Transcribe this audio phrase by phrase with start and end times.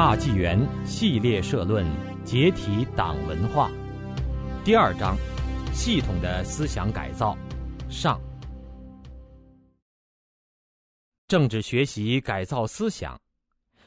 [0.00, 1.86] 大纪元系列社论：
[2.24, 3.70] 解体党文化。
[4.64, 5.14] 第二章：
[5.74, 7.36] 系统的思想改造。
[7.90, 8.18] 上。
[11.28, 13.20] 政治学习改造思想，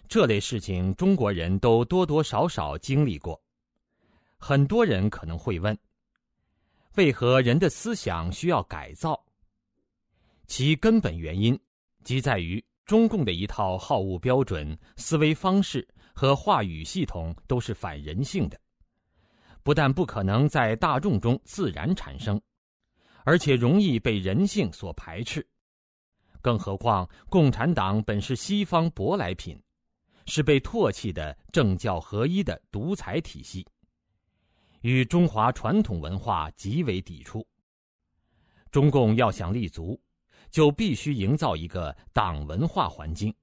[0.07, 3.41] 这类事情中国人都多多少少经历过。
[4.38, 5.75] 很多人可能会问：
[6.93, 9.20] 为何人的思想需要改造？
[10.45, 11.59] 其根本原因，
[12.04, 15.88] 即在于中共的一套好恶标准、思维方式。
[16.14, 18.60] 和话语系统都是反人性的，
[19.64, 22.39] 不但不可能在大众中自然产生，
[23.25, 25.46] 而且容易被人性所排斥。
[26.42, 29.57] 更何况，共产党本是西方舶来品，
[30.25, 33.66] 是被唾弃的政教合一的独裁体系，
[34.81, 37.48] 与中华传统文化极为抵触。
[38.72, 40.00] 中共要想立足，
[40.52, 43.34] 就必须营造一个党文化环境。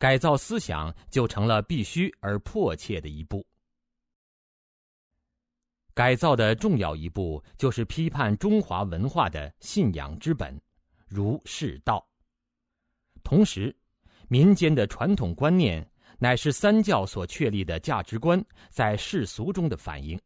[0.00, 3.46] 改造思想就成了必须而迫切的一步。
[5.92, 10.58] 改造的重要一步就是批判中华文化的信仰之本——
[11.06, 12.02] 儒释道。
[13.22, 13.76] 同时，
[14.28, 15.86] 民间的传统观念
[16.18, 20.18] 乃是三教所确立的价值观在世俗中的反映。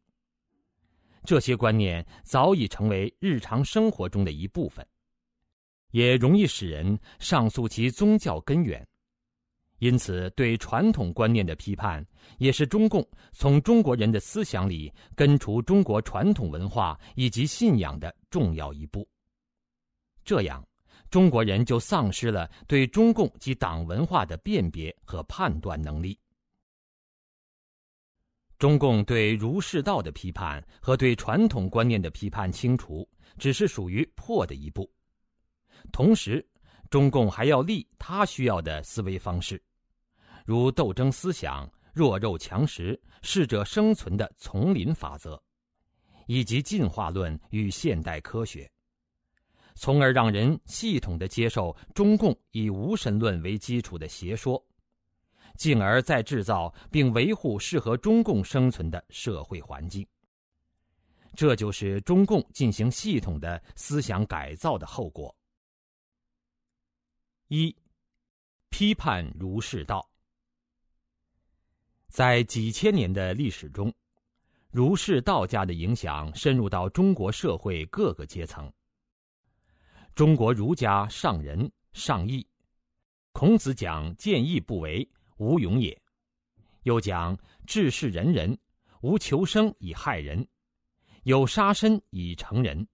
[1.25, 4.87] 这些观念早已成为日常生活中的一部分，
[5.91, 8.87] 也容易使人上溯其宗教根源。
[9.85, 12.03] 因此，对传统观念的批判，
[12.39, 19.07] 也是中共从中国人的思想里根除中国传统文化以及信仰的重要一步。
[20.23, 20.67] 这样，
[21.11, 26.19] 中国人就丧失了对中共及党文化的辨别和判断能力。
[28.57, 34.91] 中共对儒释道的批判和对传统观念的批判清除，只是属于破的一步。
[35.91, 36.43] 同时，
[36.89, 39.61] 中共还要立他需要的思维方式，
[40.45, 45.41] 如斗争思想、弱肉强食、适者生存的丛林法则，
[46.27, 48.71] 以及进化论与现代科学，
[49.73, 54.63] 从而让人系统的接受中共以无神论为基础的邪说，
[55.57, 60.07] 进而再制造并维护适合中共生存的社会环境。
[61.33, 65.35] 这就是中共进行系统的思想改造的后果。
[67.47, 67.75] 一，
[68.69, 70.07] 批判儒释道。
[72.15, 73.93] 在几千年的历史中，
[74.71, 78.71] 儒释道家的影响深入到中国社会各个阶层。
[80.13, 82.47] 中国儒家尚仁尚义，
[83.33, 85.05] 孔子讲见义不为，
[85.39, 85.93] 无勇也；
[86.83, 87.37] 又讲
[87.67, 88.57] 治世仁人，
[89.01, 90.47] 无求生以害人，
[91.23, 92.87] 有杀身以成仁。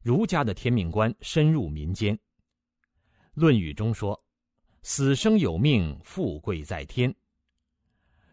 [0.00, 2.16] 儒家的天命观深入民间。
[3.34, 4.18] 《论语》中说
[4.82, 7.10] ：“死生有命，富贵在天。”《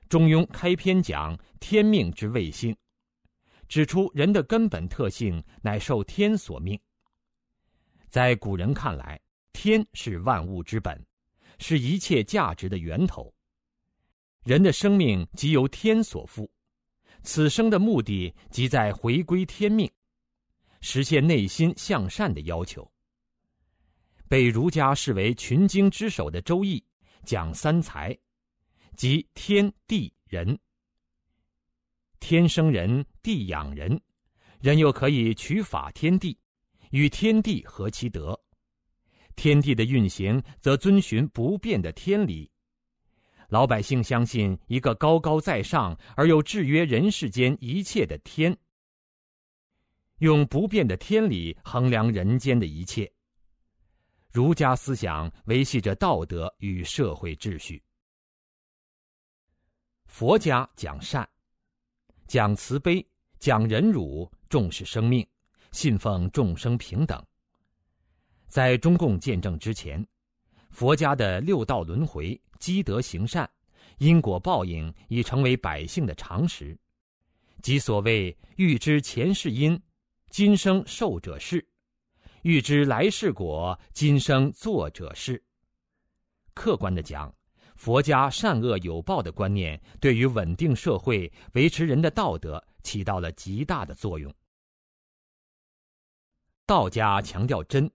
[0.10, 2.76] 中庸》开篇讲天命之谓性，
[3.68, 6.80] 指出人的根本特性乃受天所命。
[8.08, 9.20] 在古人看来，
[9.52, 11.06] 天是万物之本，
[11.60, 13.34] 是一切价值的源头。
[14.46, 16.50] 人的生命即由天所赋，
[17.24, 19.92] 此生的目的即在回归天命，
[20.80, 22.90] 实现内心向善的要求。
[24.28, 26.80] 被儒家视为群经之首的《周易》，
[27.24, 28.18] 讲三才，
[28.96, 30.58] 即天地人。
[32.20, 34.00] 天生人，地养人，
[34.60, 36.38] 人又可以取法天地，
[36.92, 38.40] 与天地合其德。
[39.36, 42.50] 天地的运行则遵循不变的天理。
[43.50, 48.58] 老百姓相信一个高高在上而又制约人世间一切的天，
[50.18, 53.10] 用不变的天理衡量人间的一切。
[54.38, 57.84] 儒家思想维系着道德与社会秩序。
[60.06, 61.28] 佛家讲善，
[62.28, 63.04] 讲慈悲，
[63.40, 65.28] 讲忍辱，重视生命，
[65.72, 67.20] 信奉众生平等。
[68.48, 70.08] 在中共建政之前，
[70.70, 73.50] 佛家的六道轮回、积德行善、
[73.98, 76.78] 因果报应已成为百姓的常识，
[77.64, 79.82] 即所谓“欲知前世因，
[80.30, 81.68] 今生受者是”。
[82.48, 85.44] 欲知来世果，今生作者是。
[86.54, 87.36] 客观的讲，
[87.76, 94.34] 佛家善恶有报的观念，对于稳定社会、维持人的道德，起到了极大的作用。
[96.66, 97.92] 道家强调真，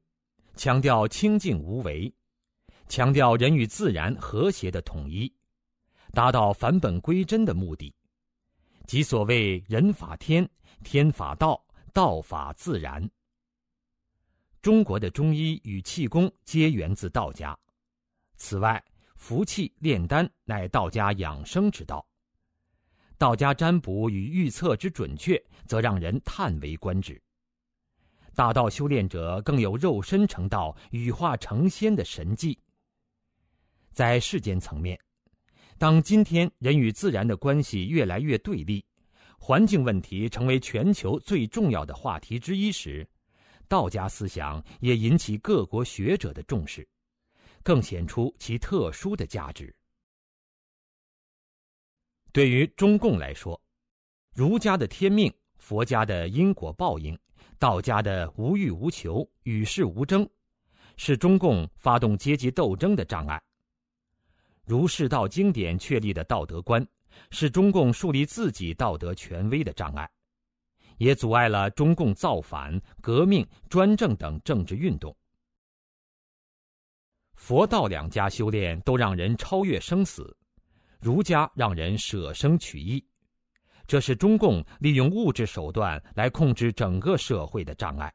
[0.54, 2.14] 强调清净无为，
[2.88, 5.34] 强调人与自然和谐的统一，
[6.12, 7.94] 达到返本归真的目的，
[8.86, 10.46] 即所谓人法天，
[10.84, 11.64] 天法道，
[11.94, 13.10] 道法自然。
[14.62, 17.58] 中国的中医与气功皆源自道家。
[18.36, 18.82] 此外，
[19.16, 22.06] 服气、炼丹乃道家养生之道。
[23.18, 27.20] 道家占卜与预测之准确，则让人叹为观止。
[28.34, 32.56] 大道修炼者更有肉身成道、羽化成仙的神迹。
[33.92, 34.98] 在世间层面，
[35.76, 38.84] 当今天人与自然的关系越来越对立，
[39.38, 43.06] 环境问题成为全球最重要的话题之一时，
[43.72, 46.86] 道家思想也引起各国学者的重视，
[47.62, 49.74] 更显出其特殊的价值。
[52.32, 53.58] 对于中共来说，
[54.34, 57.18] 儒家的天命、佛家的因果报应、
[57.58, 60.28] 道家的无欲无求、与世无争，
[60.98, 63.42] 是中共发动阶级斗争的障碍。
[64.66, 66.86] 儒释道经典确立的道德观，
[67.30, 70.06] 是中共树立自己道德权威的障碍，
[71.02, 75.12] 也阻碍了中共造反、革命、专政等政治运动。
[77.34, 80.36] 佛道两家修炼都让人超越生死。
[81.00, 83.04] 儒家让人舍生取义，
[83.88, 88.14] 这是中共利用物质手段来控制整个社会的障碍。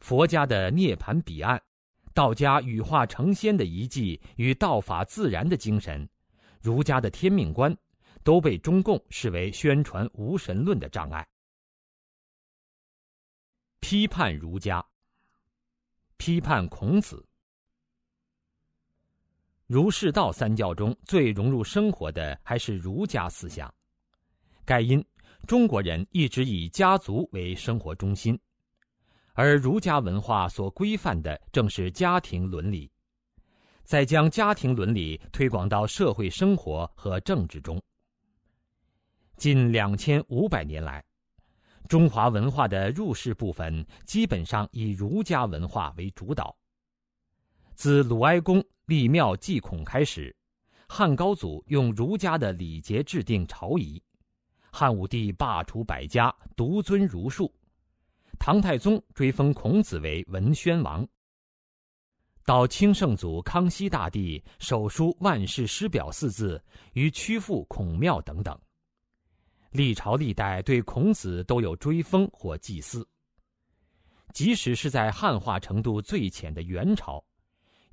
[0.00, 1.62] 佛家的涅槃彼岸，
[2.12, 6.08] 道家羽化成仙的遗迹与道法自然的精神，
[6.60, 7.72] 儒家的天命观，
[8.22, 11.26] 都被中共视为宣传无神论的障碍。
[13.80, 14.84] 批判儒家，
[16.16, 17.26] 批判孔子。
[19.66, 23.72] 儒释道三教中最融入生活的还是儒家思想，
[24.64, 25.04] 盖因
[25.46, 28.38] 中国人一直以家族为生活中心，
[29.32, 32.90] 而儒家文化所规范的正是家庭伦理，
[33.82, 37.82] 再将家庭伦理推广到社会生活和政治中。
[39.42, 41.04] 近两千五百年来，
[41.88, 46.56] 中华文化的入世部分基本上以儒家文化为主导，
[47.74, 48.64] 自鲁哀公。
[48.86, 50.32] 立庙祭孔开始，
[50.86, 54.00] 汉高祖用儒家的礼节制定朝仪，
[54.70, 57.52] 汉武帝罢黜百家，独尊儒术，
[58.38, 61.04] 唐太宗追封孔子为文宣王，
[62.44, 66.62] 到清圣祖康熙大帝手书“万世师表”四字
[66.92, 68.56] 于曲阜孔庙等等，
[69.72, 73.06] 历朝历代对孔子都有追封或祭祀，
[74.34, 77.22] 即使是在汉化程度最浅的元朝。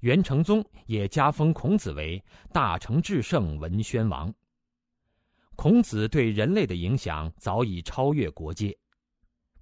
[0.02, 2.24] 元成宗也加封孔子为
[2.54, 4.34] 大成至圣文宣王。
[5.56, 8.78] 孔子对人类的影响早已超越国界，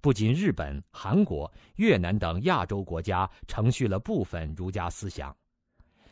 [0.00, 5.36] 不仅日本、韩国、越南等亚洲国家承续了部分儒家思想，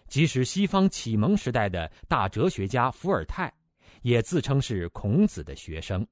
[0.09, 3.53] 即使西方启蒙时代的大哲学家伏尔泰，
[4.07, 6.07] 也自称是孔子的学生。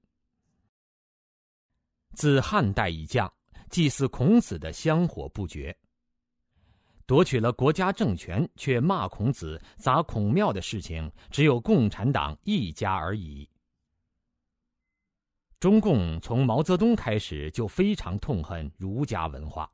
[2.14, 3.32] 自汉代以降，
[3.70, 5.73] 祭祀孔子的香火不绝。
[7.06, 13.49] 夺取了国家政权却骂孔子、砸孔庙的事情，只有共产党一家而已。
[15.61, 19.70] 中共从毛泽东开始就非常痛恨儒家文化，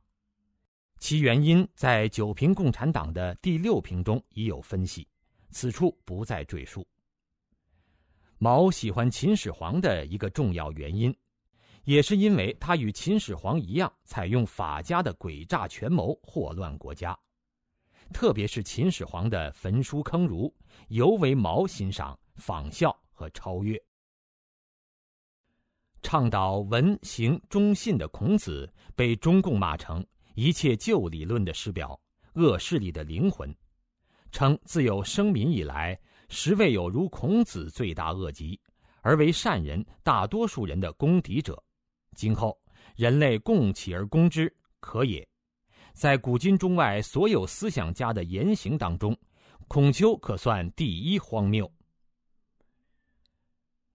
[0.99, 5.09] 其原因在《九评共产党》的第六评中已有分析，
[5.49, 6.87] 此处不再赘述。
[8.43, 11.15] 毛喜欢秦始皇的一个重要原因，
[11.85, 17.15] 也是因为他与秦始皇一样，采用法家的诡诈权谋，祸乱国家。
[18.15, 20.51] 特别是秦始皇的焚书坑儒，
[20.89, 23.79] 尤为毛欣赏、仿效和超越。
[26.01, 30.03] 倡导文行忠信的孔子，被中共骂成
[30.35, 32.01] 一切旧理论的师表、
[32.37, 33.55] 恶势力的灵魂，
[34.33, 36.01] 称自有生民以来，
[36.31, 38.59] 实未有如孔子罪大恶极，
[39.03, 41.63] 而为善人大多数人的公敌者。
[42.15, 42.57] 今后
[42.97, 45.29] 人类共起而攻之，可也。
[45.93, 49.15] 在古今中外所有思想家的言行当中，
[49.67, 51.71] 孔丘可算第一荒谬。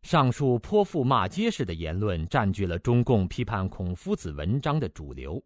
[0.04, 5.44] 上述泼妇骂街式的言论占据了中共批判孔夫子文章的主流，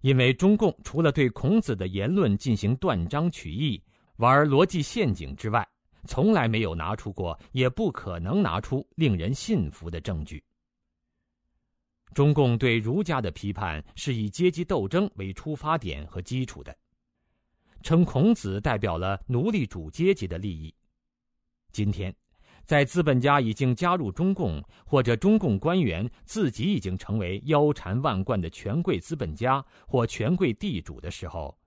[0.00, 3.80] 因为中共除了对孔子的言论进行断章取义、
[4.16, 5.66] 玩逻辑陷阱之外，
[6.06, 10.42] 从来没有拿出过，也不可能拿出令人信服的证据。
[12.12, 16.76] 中共对儒家的批判是以阶级斗争为出发点和基础的，
[17.82, 20.72] 称孔子代表了奴隶主阶级的利益。
[21.72, 22.14] 今天，
[22.64, 31.58] 在资本家已经加入中共，或者中共官员自己已经成为腰缠万贯的权贵资本家或权贵地主的时候，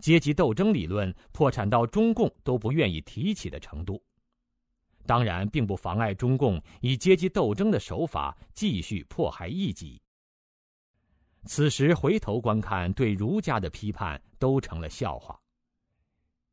[0.00, 4.02] 阶级斗争理论破产到中共都不愿意提起的程度。
[5.06, 10.00] 当然，并不妨碍中共以阶级斗争的手法继续迫害异己。
[11.44, 15.40] 此时回头观看对儒家的批判，都成了笑话。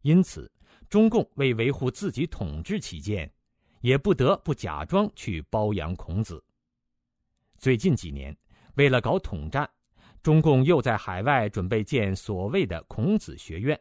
[0.03, 0.51] 因此，
[0.87, 3.31] 中共为维护自己统治起见，
[3.81, 6.43] 也不得不假装去包养孔子。
[7.57, 8.37] 最近几年，
[8.75, 9.67] 为了搞统战，
[10.23, 13.79] 中共又在海外准备建所谓的孔子学院，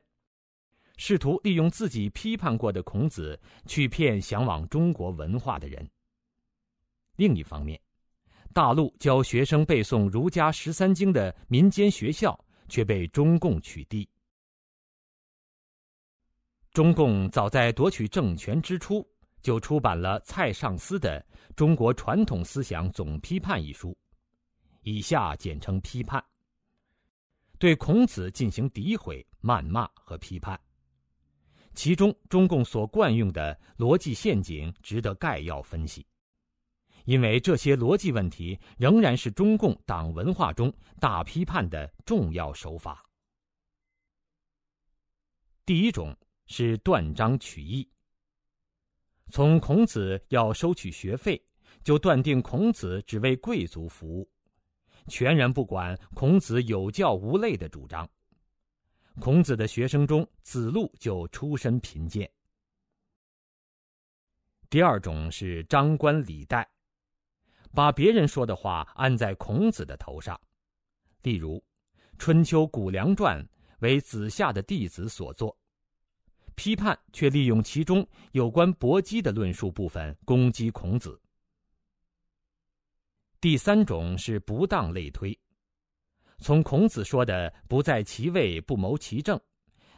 [0.96, 5.88] 试图利用自己批判过的孔子去骗向往中国文化的人。
[7.14, 7.80] 另一方面，
[8.52, 14.04] 大陆教学生背诵儒家十三经的民间学校却被中共取缔。
[16.72, 19.06] 中共早在夺取政权之初，
[19.42, 23.96] 就出版了蔡尚思的《中国传统思想总批判》一书，
[24.82, 26.24] 以下简称“批判”，
[27.62, 30.60] 对孔子进行诋毁、谩骂和批判。
[31.74, 36.04] 其中，中共所惯用的逻辑陷阱值得概要分析，
[37.04, 43.00] 因为这些逻辑问题仍然是中共党文化中大批判的重要手法。
[45.64, 46.12] 第一种。
[46.46, 47.88] 是断章取义。
[49.30, 51.40] 从孔子要收取学费，
[51.82, 54.28] 就断定孔子只为贵族服务，
[55.08, 58.08] 全然不管孔子有教无类的主张。
[59.20, 62.30] 孔子的学生中，子路就出身贫贱。
[64.70, 66.66] 第二种是张冠李戴，
[67.74, 70.40] 把别人说的话安在孔子的头上，
[71.22, 71.56] 例如
[72.18, 73.42] 《春秋谷梁传》
[73.80, 75.54] 为子夏的弟子所作。
[76.54, 81.20] 批判却利用其中有关搏击的论述部分攻击孔子。
[83.42, 85.36] 第三种是不当类推，
[86.38, 89.38] 从孔子说的“不在其位，不谋其政”，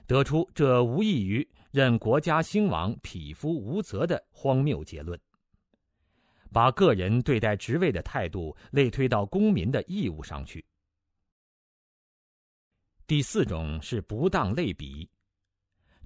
[0.09, 5.21] 得出这无异于任国家兴亡，匹夫无责的荒谬结论，
[6.55, 10.65] 把个人对待职位的态度类推到公民的义务上去。
[13.07, 15.07] 第四种是不当类比。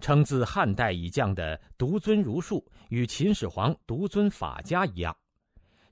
[0.00, 5.16] 称自汉代以降的独尊儒术与秦始皇独尊法家一样，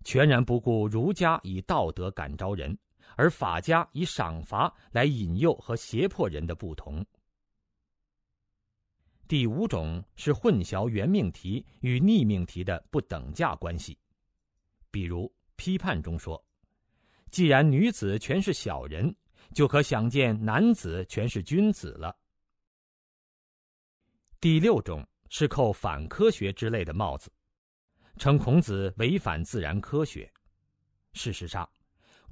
[0.07, 2.79] 全然不顾儒家以道德感召人，
[3.17, 7.05] 而法家以赏罚来引诱和胁迫人的不同。
[9.27, 13.99] 第五种是混淆原命题与逆命题的不等价关系，
[14.93, 16.41] 比如批判中说
[17.33, 19.13] ：“既然女子全是小人，
[19.55, 22.17] 就可想见男子全是君子了。”
[24.39, 27.29] 第六种是扣反科学之类的帽子，
[28.19, 30.31] 称孔子违反自然科学。
[31.13, 31.69] 事实上，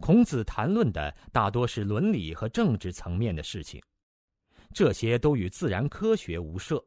[0.01, 3.83] 孔子谈论的大多是伦理和政治层面的事情，
[4.73, 6.85] 这些都与自然科学无涉。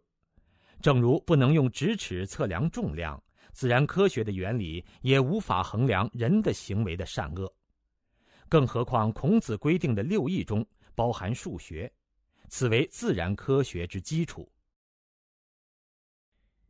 [0.81, 7.51] 正如不能用直尺测量重量，自然科学的原理也无法衡量人的行为的善恶。
[8.49, 11.91] 更何况孔子规定的六艺中包含数学，
[12.47, 14.51] 此为自然科学之基础。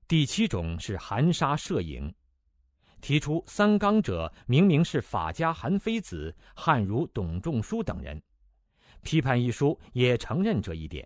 [0.08, 2.14] 第七种是含沙射影，
[3.02, 8.22] 提出三纲者明明是法家韩非子、汉儒董仲舒等人，
[9.02, 11.06] 批判一书也承认这一点，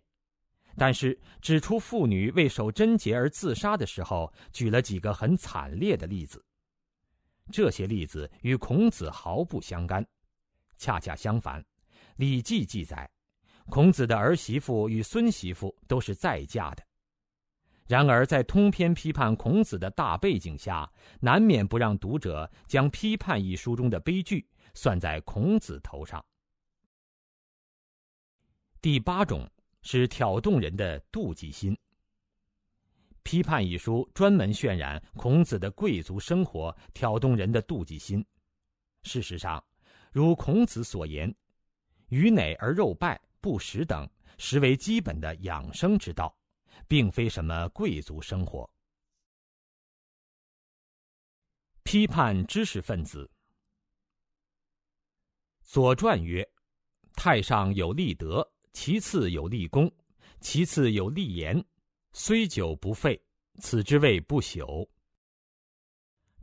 [0.78, 6.46] 但是指出妇女为守贞洁而自杀的时候，举了几个很惨烈的例子，
[7.52, 10.06] 这些例子与孔子毫不相干，
[10.78, 11.60] 恰恰相反，
[12.18, 13.10] 《礼记》记载，
[13.66, 16.84] 孔子的儿媳妇与孙媳妇都是再嫁的。
[17.92, 26.24] 然而，在通篇批判孔子的大背景下，难免不让读者将《批判》一书中的悲剧算在孔子头上。
[28.82, 29.46] 第八种
[29.82, 31.74] 是挑动人的妒忌心。
[33.24, 38.26] 《批判》一书专门渲染孔子的贵族生活，挑动人的妒忌心。
[39.04, 39.62] 事实上，
[40.14, 41.36] 如孔子所言
[42.08, 46.34] ：“鱼馁而肉败，不食等，实为基本的养生之道。”
[46.88, 48.70] 并非什么贵族生活。
[51.84, 53.30] 批判知识分子。
[55.74, 56.48] 《左传》曰
[57.16, 59.92] ：“太上有立德，其次有立功，
[60.40, 61.64] 其次有立言，
[62.14, 63.22] 虽久不废，
[63.60, 64.88] 此之谓不朽。”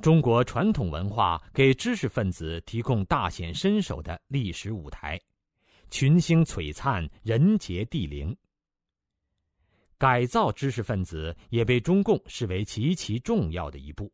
[0.03, 5.21] 中国传统文化给知识分子提供大显身手的历史舞台，
[5.91, 8.37] 群星璀璨，人杰地灵。
[9.99, 14.11] 改造知识分子也被中共视为极其重要的一步。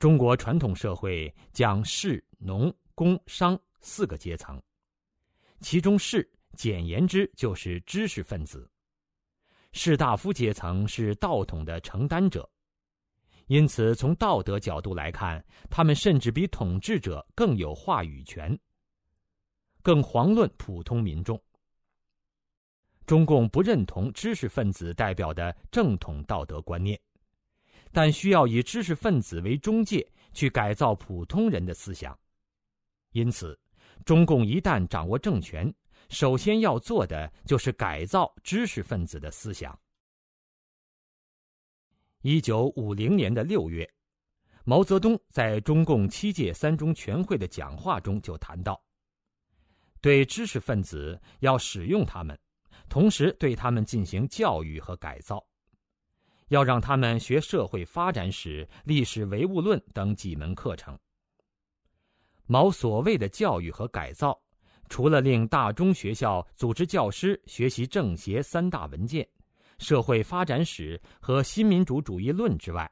[0.00, 4.60] 中国传统社会讲士、农、工、商四个阶层，
[5.60, 8.70] 其中士简言之就是知识分子。
[9.72, 12.50] 士大夫阶层是道统的承担者，
[13.46, 18.58] 因此从道德角度来看，他们甚至比统治者更有话语权，
[19.82, 21.38] 更遑论普通民众。
[23.06, 27.00] 中共不认同知识分子代表的正统道德观念，
[27.92, 32.18] 但需要以知识分子为中介去改造普通人的思想。
[33.12, 33.58] 因此，
[34.04, 35.72] 中共一旦掌握政权，
[36.08, 39.78] 首先要做的就是改造知识分子的思想。
[42.22, 43.88] 一九五零年的六月，
[44.64, 48.82] 毛泽东在中共七届三中全会的讲话中就谈到，
[50.00, 52.36] 对知识分子要使用他们。
[52.88, 55.44] 同时，对他们进行教育和改造，
[56.48, 60.98] 要让他们学社会发展史、历史唯物论等几门课程。
[62.46, 64.40] 毛所谓的教育和改造，
[64.88, 69.28] 除了令大中学校组织教师学习政协三大文件、
[69.78, 72.90] 社会发展史和新民主主义论之外，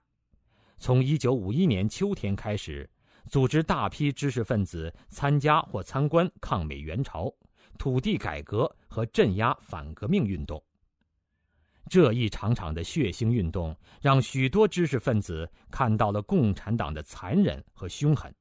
[0.76, 2.90] 从一九五一年秋天开始，
[3.30, 7.32] 组织大批知识分子参加或参观抗美援朝。
[7.78, 10.62] 土地改革和镇压反革命运动，
[11.90, 18.34] 这一场场的血腥运动，让许多知识分子看到了共产党的残忍和凶狠。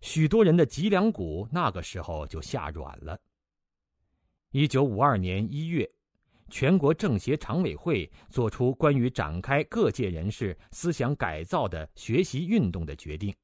[0.00, 3.18] 许多人的脊梁骨那个时候就下软了。
[4.50, 5.88] 一九五二年一月，
[6.50, 13.34] 全国政协常委会作出关于展开各界人士思想改造的学习运动的决定。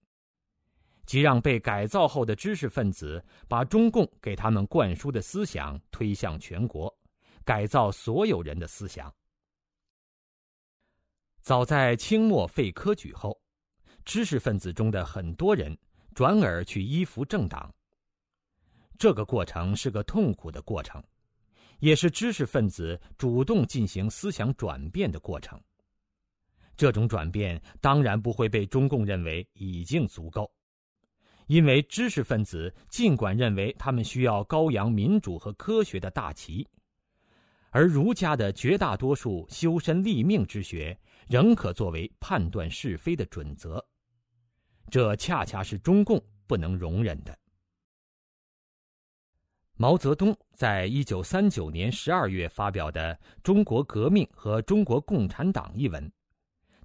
[1.08, 6.94] 即让被改造后的知识分子把中共给他们灌输的思想推向全国，
[7.46, 9.10] 改造所有人的思想。
[11.40, 13.40] 早在清末废科举后，
[14.04, 15.74] 知识分子中的很多人
[16.14, 17.74] 转而去依附政党。
[18.98, 21.02] 这个过程是个痛苦的过程，
[21.78, 25.58] 也是知识分子主动进行思想转变的过程。
[26.76, 30.52] 这种转变当然不会被中共认为已经足够。
[31.49, 36.67] 因为知识分子尽管认为他们需要高扬民主和科学的大旗，
[37.71, 43.82] 而儒家的绝大多数修身立命之学仍可作为判断是非的准则，
[44.91, 47.37] 这恰恰是中共不能容忍的。
[49.76, 56.13] 毛泽东在一九三九年十二月发表的《中国革命和中国共产党》一文，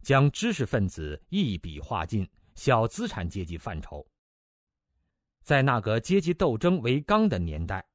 [0.01, 4.05] 将知识分子一笔划进小资产阶级范畴。
[5.43, 7.85] 在那个阶级斗争为纲的年代，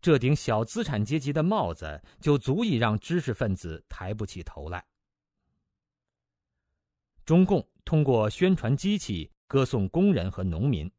[0.00, 4.84] 这顶小资产阶级的帽子就足以让知识分子抬不起头来。
[7.24, 10.90] 中共通过宣传机器歌颂工人和农民，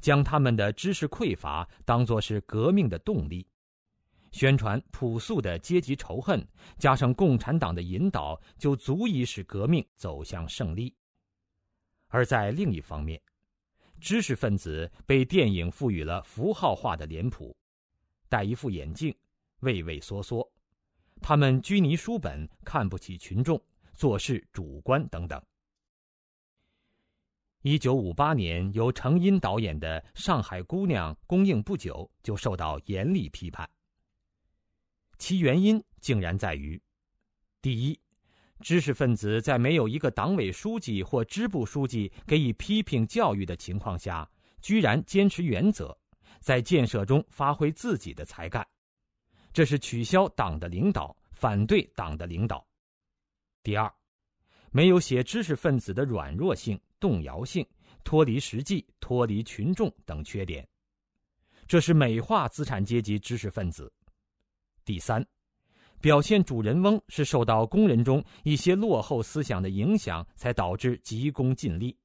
[0.00, 3.46] 将他们的知识匮乏当作是革命的动力，
[4.32, 6.46] 宣传朴素的阶级仇恨，
[6.78, 10.94] 加上共产党的引导，就足以使革命走向胜利。
[12.08, 13.20] 而在另一方面，
[14.02, 17.56] 知识分子被电影赋予了符号化的脸谱，
[18.28, 19.14] 戴一副眼镜，
[19.60, 20.46] 畏畏缩缩，
[21.20, 23.62] 他们拘泥书本，看不起群众，
[23.94, 25.40] 做事主观等等。
[27.62, 33.70] 一九五八年由程荫导演的《上海姑娘》公映不久，就受到严厉批判。
[35.16, 36.82] 其原因竟然在于：
[37.60, 37.98] 第一。
[38.62, 44.28] 知识分子在没有一个党委书记或支部书记给予批评教育的情况下，
[44.62, 45.94] 居然坚持原则，
[46.40, 48.66] 在建设中发挥自己的才干，
[49.52, 52.66] 这是取消党的领导，反对党的领导。
[53.62, 53.92] 第二，
[54.70, 57.66] 没有写知识分子的软弱性、动摇性、
[58.04, 60.66] 脱离实际、脱离群众等缺点，
[61.66, 63.92] 这是美化资产阶级知识分子。
[64.84, 65.24] 第三。
[66.02, 71.96] 表现主人翁是受到工人中一些落后思想的影响，才导致急功近利，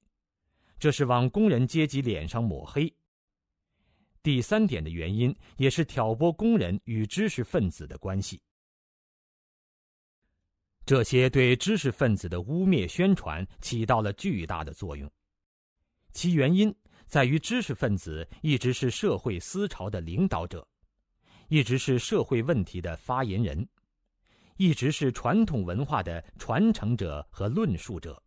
[0.77, 2.93] 这是往工人阶级脸上抹黑。
[4.21, 8.39] 第三点的原因也是挑拨工人与知识分子的关系。
[10.85, 15.11] 这些对知识分子的污蔑宣传起到了巨大的作用，
[16.13, 16.73] 其原因
[17.07, 20.67] 在于知识分子一直是社会思潮的领导者，
[21.47, 23.67] 一直是社会问题的发言人。
[24.57, 28.21] 一直是传统文化的传承者和论述者。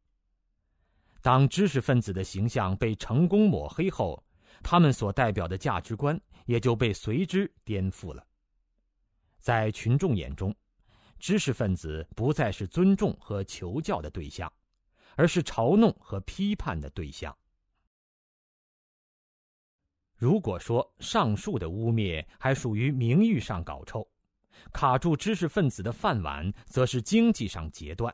[1.21, 4.25] 当知识分子的形象被成功抹黑后，
[4.63, 8.27] 他们所代表的价值观也就被随之颠覆了。
[9.39, 10.55] 在群众眼中，
[11.19, 14.51] 知识分子不再是尊重和求教的对象，
[15.17, 17.37] 而是嘲弄和批判的对象。
[20.17, 24.07] 如果说上述的污蔑还属于名誉上搞臭，
[24.73, 28.13] 卡住知识分子的饭碗，则是经济上截断；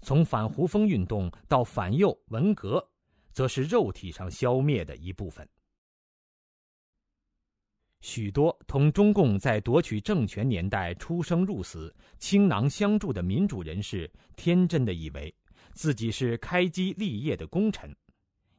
[0.00, 2.86] 从反胡风运动到反右文革，
[3.32, 5.48] 则是肉体上消灭的一部分。
[8.00, 15.34] 许多同中共在夺取政权年代出生入死、倾囊相助的民主人士，天真的以为
[15.74, 17.94] 自己是开基立业的功臣，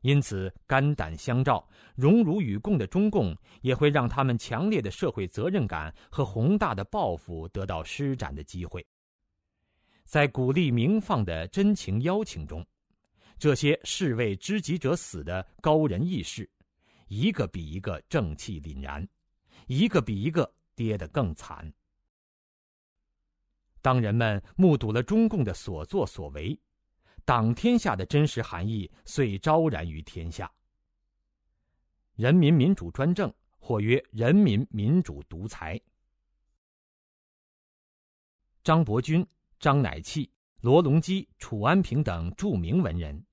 [0.02, 8.86] 因此肝胆相照、荣辱与共的中共，也会让他们强烈的社会责任感和宏大的抱负得到施展的机会。
[10.04, 12.66] 在鼓励鸣放的真情邀请中，
[13.38, 16.50] 这些士为知己者死的高人义士，
[17.08, 19.08] 一个比一个正气凛然。
[19.68, 21.72] 一个比一个跌得更惨。
[23.82, 26.60] 当人们目睹了中共的所作所为，
[27.24, 30.52] 党天下的真实含义遂昭然于天下。
[32.16, 35.80] 人民民主专政，或曰人民民主独裁。
[38.64, 39.26] 张伯钧、
[39.60, 40.32] 张乃器、
[40.62, 43.26] 罗隆基、楚安平等著名文人，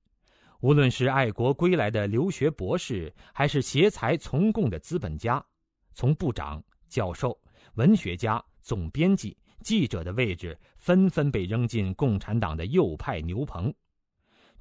[0.61, 5.45] 无论是爱国归来的留学博士，还是挟财从共的资本家。
[5.93, 7.39] 从部长、教授、
[7.75, 13.73] 文学家、总编辑、记者的位置，纷纷被扔进共产党的右派牛棚，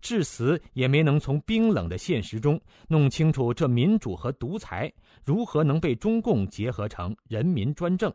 [0.01, 4.91] 至死也没能从冰冷的现实中弄清楚这民主和独裁
[5.23, 8.13] 如何能被中共结合成人民专政。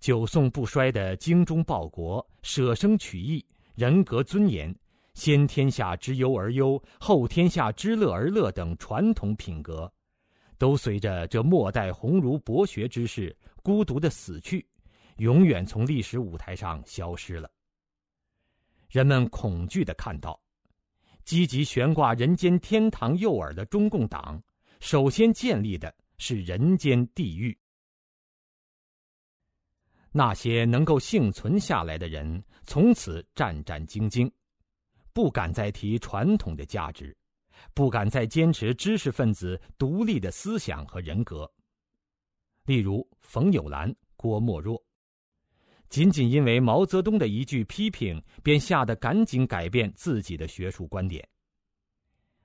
[0.00, 4.72] 久诵不衰的精忠报国、舍生取义、人格尊严、
[5.14, 9.92] 先天下之忧而忧，后天下之乐而乐等传统品格。
[10.56, 14.64] 都随着这末代鸿儒博学之士孤独的死去，
[15.18, 17.48] 永远从历史舞台上消失了。
[18.88, 20.40] 人们恐惧的看到，
[21.24, 24.42] 积极悬挂人间天堂诱饵的中共党，
[24.80, 27.56] 首先建立的是人间地狱。
[30.10, 34.28] 那些能够幸存下来的人，从此战战兢兢，
[35.12, 37.16] 不敢再提传统的价值。
[37.74, 41.50] 不敢再坚持知识分子独立的思想和人格。
[42.64, 44.80] 例如冯友兰、郭沫若，
[45.88, 51.26] 仅仅因为毛泽东的一句批评，便吓得赶紧改变自己的学术观点。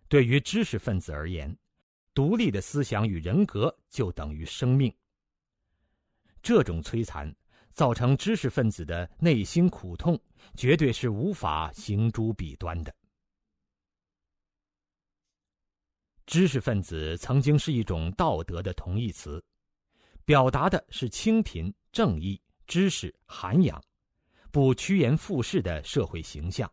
[0.07, 1.55] 对于知识分子而言，
[2.13, 4.93] 独立的思想与人格就等于生命。
[6.41, 7.33] 这种摧残
[7.73, 10.19] 造成知识分子的内心苦痛，
[10.55, 12.93] 绝对是无法行诸笔端的。
[16.25, 19.43] 知识分子曾经是一种道德的同义词，
[20.23, 23.83] 表达的是清贫、正义、知识、涵养，
[24.51, 26.71] 不趋炎附势的社会形象。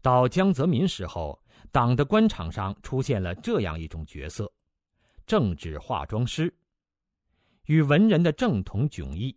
[0.00, 4.50] 到江泽民时候，党的官场上出现了这样一种角色：
[5.26, 6.52] 政治化妆师，
[7.66, 9.36] 与文人的正统迥异。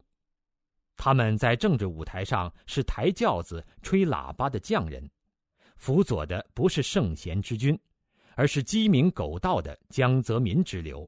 [0.96, 5.10] 他们在政治舞台上是抬轿子、吹喇叭的匠人，
[5.78, 7.80] 辅佐的不是圣贤之君。
[8.36, 11.08] 而是鸡鸣狗盗的江泽民之流，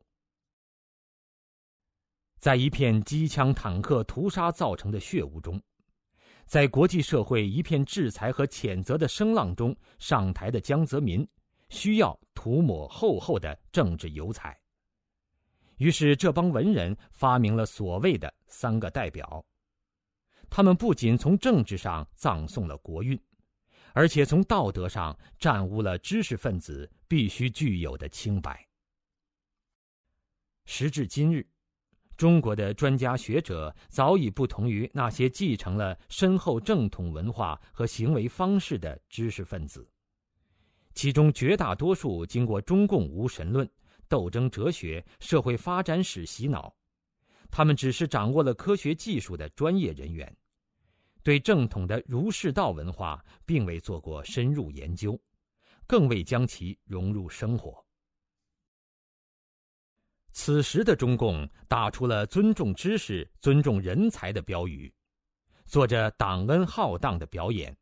[2.43, 5.57] 在一片机枪坦克屠杀造成的血污中，
[6.45, 11.25] 在国际社会一片制裁和谴责的声浪中上台的江泽民，
[11.69, 14.59] 需要涂抹厚厚的政治油彩。
[15.77, 19.41] 于是，这帮文人发明了所谓的“三个代表”，
[20.51, 23.17] 他们不仅从政治上葬送了国运。
[23.93, 28.67] 而且从道德上玷污了知识分子必须具有的清白。
[30.65, 31.47] 时至今日，
[32.23, 39.85] 中国的专家学者早已不同于那些继承了深厚正统文化和行为方式的知识分子，
[40.93, 43.69] 其中绝大多数经过中共无神论、
[44.07, 46.73] 斗争哲学、社会发展史洗脑，
[47.51, 50.33] 他们只是掌握了科学技术的专业人员。
[51.23, 55.19] 对正统的儒释道文化并未做过深入研究，
[55.85, 57.82] 更未将其融入生活。
[60.33, 64.91] 此时的中共打出了尊重知识、尊重人才的标语，
[65.65, 67.75] 做着党恩浩荡的表演。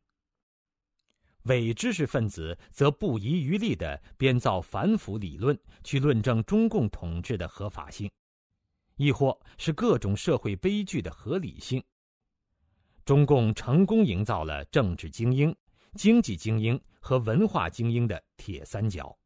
[1.44, 8.08] 伪知识分子则不遗余力地编造反腐理论，去论证中共统治的合法性，
[8.96, 11.82] 亦或是各种社会悲剧的合理性。
[13.04, 15.52] 中共成功营造了政治精英、
[15.94, 19.18] 经济精英和文化精英的铁三角。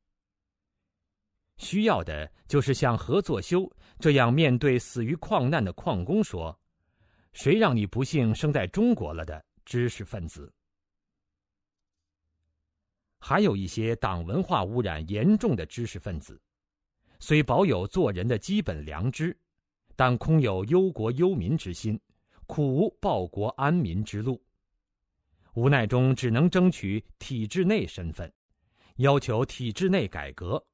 [1.56, 6.58] 需要的就是像何作修这样面对死于矿难的矿工说
[7.32, 10.52] ：“谁让你不幸生在中国了？”的知识分子。
[13.18, 16.40] 还有一些党文化污染严重的知识分子，
[17.18, 19.36] 虽保有做人的基本良知，
[19.96, 22.00] 但空有忧国忧民之心。
[22.46, 24.40] 苦无报国安民之路，
[25.54, 28.32] 无奈中只能争取体制内身份，
[28.98, 30.64] 要求体制内改革，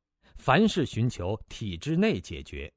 [0.43, 2.69] 凡事寻求体制内解决，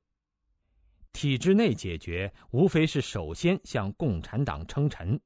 [1.13, 5.19] 体制内解决，无非是首先向共产党称臣，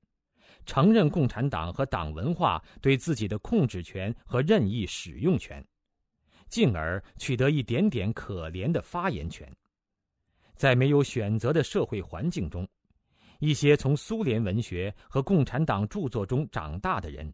[0.65, 5.61] 承认共产党和党文化对自己的控制权和任意使用权，
[6.47, 9.53] 进而取得一点点可怜的发言权。
[10.55, 12.65] 在没有选择的社会环境中，
[13.39, 17.33] 一些从苏联文学和共产党著作中长大的人，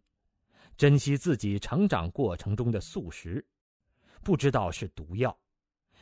[0.76, 3.46] 珍惜自己成长过程中的素食，
[4.26, 5.38] 不知道是毒药。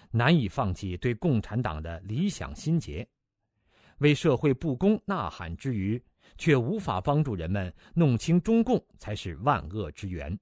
[0.10, 3.06] 难以放弃对共产党的理想心结，
[3.98, 6.02] 为社会不公呐喊之余，
[6.38, 10.40] 却无法帮助人们弄清中共才是万恶之源。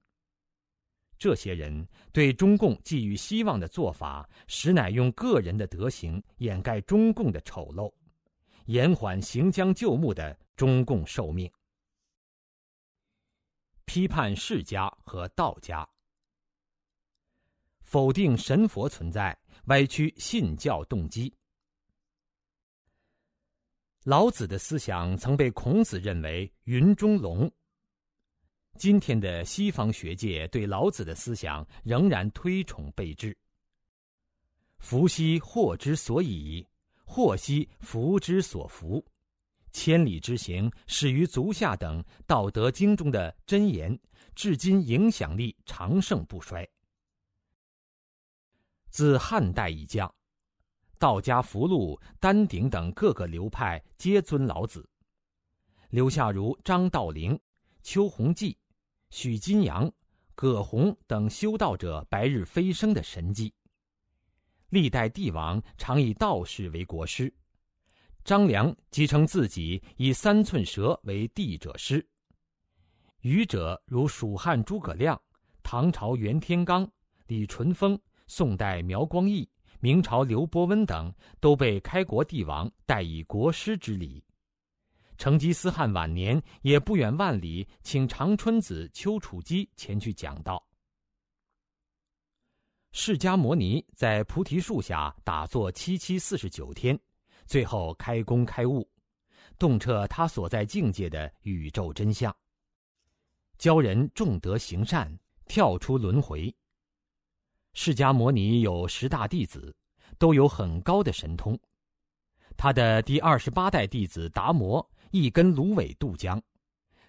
[1.18, 7.92] 这些人对中共寄予希望的做法，实乃用个人的德行掩盖中共的丑陋，
[8.66, 11.50] 延缓行将就木的中共寿命。
[13.86, 15.88] 批判世家和道家。
[17.92, 21.30] 否定神佛存在，歪曲信教动机。
[24.04, 27.52] 老子的思想曾被孔子认为云中龙。
[28.78, 33.36] 今天的西方学界对老子的思想仍然推崇备至。
[34.78, 36.66] 福兮祸之所以，
[37.04, 39.04] 祸兮福之所伏。
[39.70, 44.00] 千里之行，始于足下等《道德经》中的箴言，
[44.34, 46.66] 至今影响力长盛不衰。
[48.92, 50.14] 自汉代以降，
[50.98, 54.86] 道家、符箓、丹鼎等各个流派皆尊老子，
[55.88, 57.40] 留下如张道陵、
[57.82, 58.54] 邱弘济、
[59.08, 59.90] 许金阳、
[60.34, 63.54] 葛洪等修道者白日飞升的神迹。
[64.68, 67.32] 历代帝王常以道士为国师，
[68.24, 72.06] 张良即称自己以三寸舌为帝者师。
[73.22, 75.18] 愚者如蜀汉诸葛亮、
[75.62, 76.86] 唐朝袁天罡、
[77.26, 77.98] 李淳风。
[78.34, 79.46] 宋代苗光义、
[79.78, 84.24] 明朝刘伯温等都被开国帝王待以国师之礼。
[85.18, 90.66] 成吉思汗晚年也不远万里，请长春子丘处机前去讲道。
[92.92, 96.98] 释迦牟尼在菩提树下打坐七七四十九天，
[97.44, 98.88] 最后开工开悟，
[99.58, 102.34] 洞彻他所在境界的宇宙真相，
[103.58, 105.14] 教人重德行善，
[105.44, 106.50] 跳出轮回。
[107.74, 109.74] 释迦牟尼有十大弟子，
[110.18, 111.58] 都有很高的神通。
[112.56, 116.40] 他的第二十八代弟子达摩一根芦苇渡江，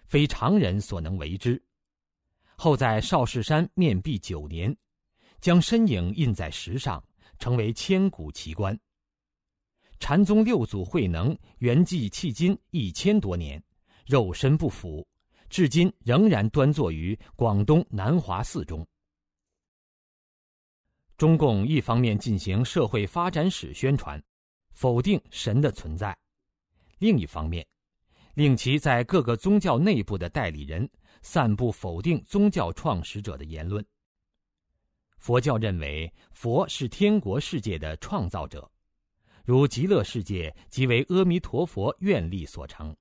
[0.06, 1.62] 非常人所能为之。
[2.56, 4.74] 后在少室山面壁九年，
[5.40, 7.02] 将身影印在石上，
[7.38, 8.78] 成为千古奇观。
[10.00, 13.62] 禅宗六祖慧能圆寂迄今一千多年，
[14.06, 15.06] 肉身不腐，
[15.50, 18.86] 至今仍然端坐于广东南华寺中。
[21.24, 24.22] 中共一方面进行社会发展史宣传，
[24.72, 26.12] 否定神的存在；
[26.98, 27.66] 另一方面，
[28.34, 30.86] 令其在各个宗教内部的代理人
[31.22, 33.82] 散布否定宗教创始者的言论。
[35.16, 38.70] 佛教认为佛是天国世界的创造者，
[39.46, 42.94] 如极乐世界即为阿弥陀佛愿力所成。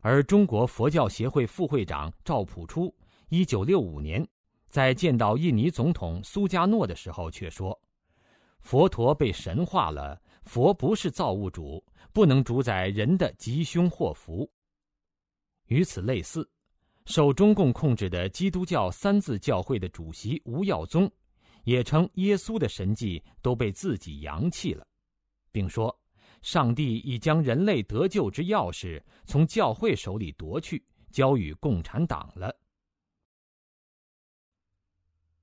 [0.00, 2.90] 而中国佛教协会副会长赵朴初，
[3.28, 4.26] 一九六五年。
[4.72, 7.78] 在见到印尼总统苏加诺的时候，却说
[8.58, 14.50] ：“佛陀被神化了，佛不是造物主，不能主宰人的吉凶祸福。”
[15.68, 16.48] 与此类似，
[17.04, 21.10] 受中共控制的基督教三自教会的主席吴耀宗，
[21.64, 24.86] 也称耶稣的神迹都被自己扬弃了，
[25.52, 25.94] 并说
[26.40, 32.50] ：“上帝已将人类得救之钥匙从教会手里夺去，交予共产党了。”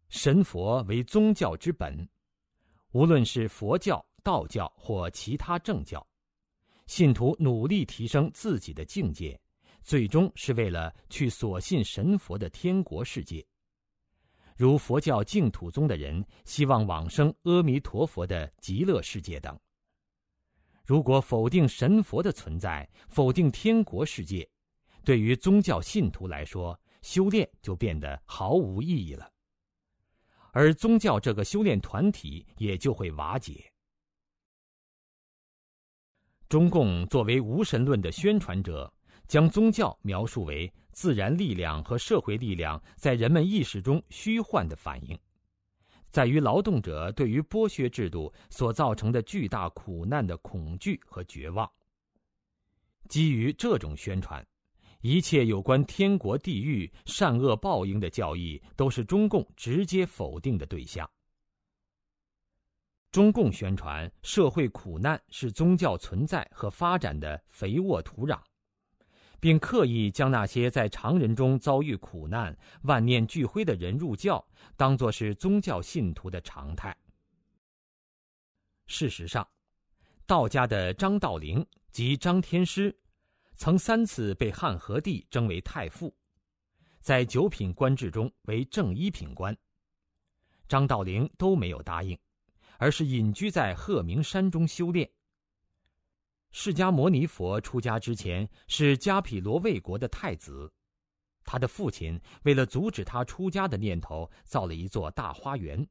[0.10, 2.08] 神佛为宗教之本，
[2.92, 6.06] 无论是佛教、道教或其他正教，
[6.88, 9.40] 信徒努力提升自己的境界，
[9.84, 13.46] 最终是为了去所信神佛的天国世界。
[14.58, 19.58] 如佛教净土宗的人希望往生阿弥陀佛的极乐世界等。
[20.84, 24.50] 如果否定神佛的存在，否定天国世界，
[25.06, 29.32] 对于宗教信徒来说，修炼就变得毫无意义了。
[30.60, 33.72] 而宗教这个修炼团体也就会瓦解。
[36.50, 38.94] 中共作为无神论的宣传者，
[39.26, 45.18] 将宗教描述为自然力量和社会力量在人们意识中虚幻的反应，
[46.12, 51.72] 在于劳动者对于剥削制度所造成的巨大苦难的恐惧和绝望。
[53.08, 54.46] 基于这种宣传。
[55.02, 61.10] 一切有关天国、地狱、善恶报应的教义，都是中共直接否定的对象。
[63.12, 68.40] 中共宣传社会苦难是宗教存在和发展的肥沃土壤，
[69.40, 76.96] 并刻意将那些在常人中遭遇苦难、万念俱灰的人入教，当作是宗教信徒的常态。
[78.86, 79.48] 事实上，
[80.28, 82.96] 道家的张道陵及张天师，
[83.60, 86.12] 曾三次被汉和帝征为太傅，
[87.02, 89.56] 在九品官制中为正一品官。
[90.68, 92.18] 张道陵都没有答应。
[92.82, 95.12] 而是隐居在鹤鸣山中修炼。
[96.52, 100.72] 释迦牟尼佛出家之前是迦毗罗卫国的太子，
[101.44, 105.86] 他的父亲为了阻止他出家的念头，造了一座大花园，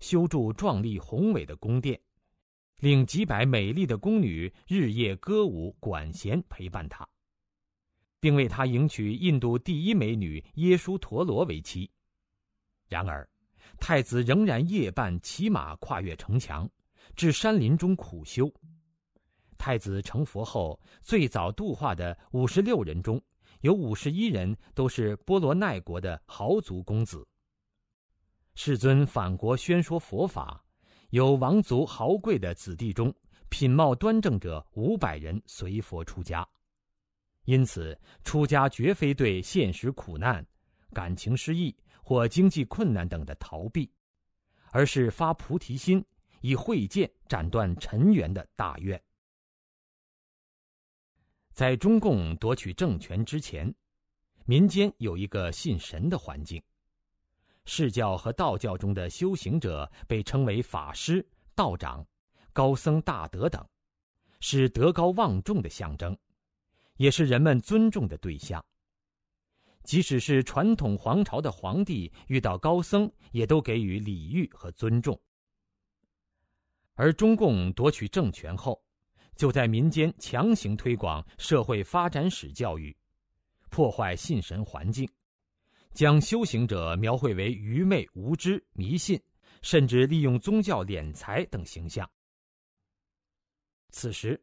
[0.00, 1.98] 修筑壮丽宏伟的宫殿，
[2.78, 7.08] 令几百美丽的宫女日夜歌舞、管弦陪伴他，
[8.20, 11.90] 并为他迎娶印度第一美女耶输陀罗为妻。
[12.88, 13.28] 然而。
[13.78, 16.70] 太子仍然夜半骑马跨越城墙，
[17.14, 18.50] 至山林中苦修。
[19.58, 23.20] 太子成佛后，最早度化的五十六人中，
[23.60, 27.26] 有五十一人都是波罗奈国的豪族公子。
[28.54, 30.64] 世尊返国宣说佛法，
[31.10, 33.14] 有王族豪贵的子弟中，
[33.48, 36.46] 品貌端正者五百人随佛出家。
[37.44, 40.46] 因此，出家绝非对现实苦难、
[40.92, 41.74] 感情失意。
[42.08, 43.90] 或经济困难等的逃避，
[44.70, 46.04] 而是发菩提心，
[46.40, 49.02] 以慧剑斩断尘缘的大愿。
[51.52, 53.74] 在中共夺取政权之前，
[54.44, 56.62] 民间有一个信神的环境，
[57.66, 62.06] 释教和道教中的修行者被称为法师、道长、
[62.52, 63.62] 高僧大德等，
[64.40, 66.16] 是德高望重的象征，
[66.96, 68.64] 也是人们尊重的对象。
[69.82, 75.20] 即使是传统皇朝的皇帝遇到高僧，也都给予礼遇和尊重。
[76.94, 78.82] 而中共夺取政权后，
[79.36, 82.96] 就在民间强行推广社会发展史教育，
[83.70, 85.08] 破坏信神环境，
[85.96, 89.18] 将修行者描绘为愚昧无知、迷信，
[89.62, 92.06] 甚至利用宗教敛财等形象。
[93.88, 94.38] 此时，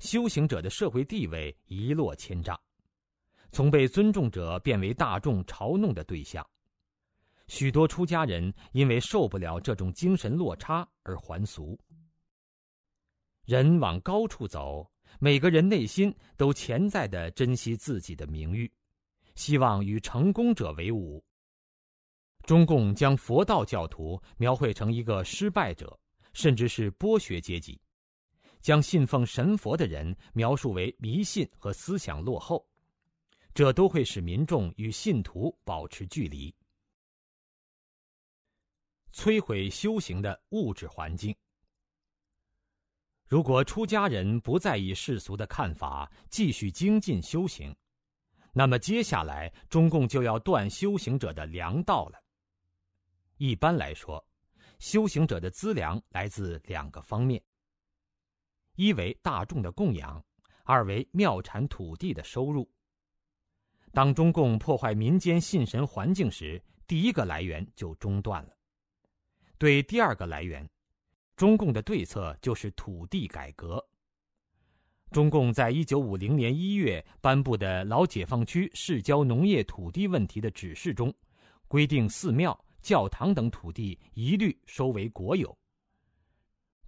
[0.00, 2.60] 修行者的社会地位一落千丈。
[3.52, 6.44] 从被尊重者变为大众嘲弄的对象，
[7.46, 11.78] 许多出家人因为受不了这种精神落差而还俗。
[13.44, 14.90] 人往高处走，
[15.20, 18.68] 每个人内心都潜在的珍惜自己的名誉，
[19.36, 21.24] 希望与成功者为伍。
[22.42, 25.98] 中共将佛道教徒描绘成一个失败者，
[26.32, 27.80] 甚至是剥削阶级，
[28.60, 32.66] 将信奉神佛的人描述为迷信和思想落后。
[33.54, 36.54] 这都会使民众与信徒保持距离，
[39.14, 41.34] 摧毁修行的物质环境。
[43.26, 47.74] 如果出家人不在意世俗的看法，继续精进修行，
[48.58, 52.18] 那么接下来中共就要断修行者的粮道了。
[53.36, 54.26] 一般来说，
[54.78, 57.42] 修行者的资粮来自两个方面：
[58.76, 60.24] 一为大众的供养，
[60.64, 62.66] 二为庙产土地的收入。
[63.92, 68.56] 当中共破坏民间信神环境时，第一个来源就中断了。
[69.58, 70.66] 对第二个来源，
[71.36, 73.86] 中共的对策就是土地改革。
[75.16, 81.10] 中共在一九五零年一月颁布的《老解放区市郊农业土地问题的指示》中，
[81.68, 85.56] 规定寺庙、教堂等土地一律收为国有。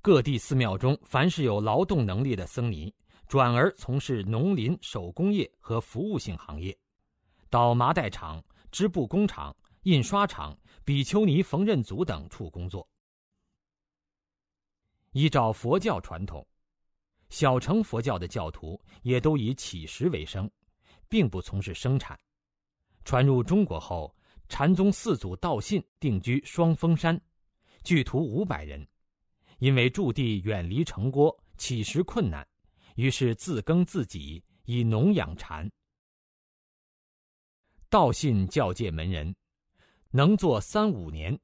[0.03, 2.95] 各地寺庙中，凡是有劳动能力的僧尼，
[3.29, 6.77] 转而从事农林手工业和服务性行业。
[7.49, 12.87] 到麻袋厂、织布工厂、印刷厂、比丘尼缝纫组等处工作。
[15.13, 16.47] 依照佛教传统，
[17.31, 20.51] 小乘佛教的教徒也都以乞食为生，
[21.09, 22.19] 并不从事生产。
[23.05, 24.15] 传入中国后，
[24.49, 27.21] 禅宗四祖道信定居双峰山，
[27.85, 28.87] 聚徒五百人。
[29.59, 32.47] 因为驻地远离城郭，乞食困难，
[32.95, 35.69] 于是自耕自给，以农养禅。
[37.91, 39.35] 道信教界门人，
[40.11, 41.39] 能做三五年，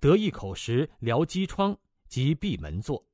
[0.00, 1.76] 得一口食疗饥疮，
[2.08, 3.06] 即闭门坐。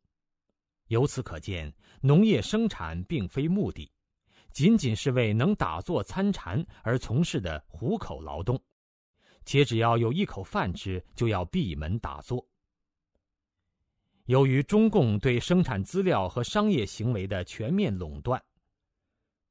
[0.88, 3.90] 由此可见，农业生产并非目的，
[4.52, 8.60] 仅仅是为能打坐参禅而从事的糊口劳动，
[9.44, 12.46] 且只要有一口饭吃，就要闭门打坐。
[14.26, 18.42] 由于中共对生产资料和商业行为的全面垄断。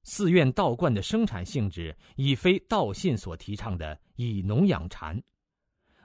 [0.04, 5.20] 寺院道观的生产性质已非道信所提倡的以农养禅，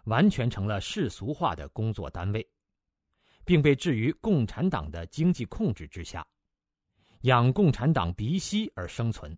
[0.05, 2.49] 完全成了世俗化的工作单位，
[3.45, 6.27] 并被置于共产党的经济控制之下，
[7.23, 9.37] 养共产党鼻息而生存。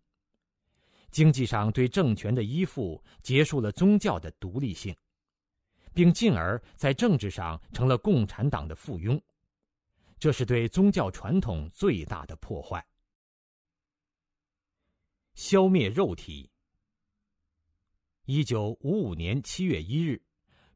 [1.11, 4.97] 经济上对政权的依附，结束了宗教的独立性，
[5.93, 9.21] 并进而，在政治上成了共产党的附庸。
[10.19, 12.87] 这是对宗教传统最大的破坏。
[15.35, 16.51] 消灭肉体。
[18.25, 20.23] 一九五五年七月一日，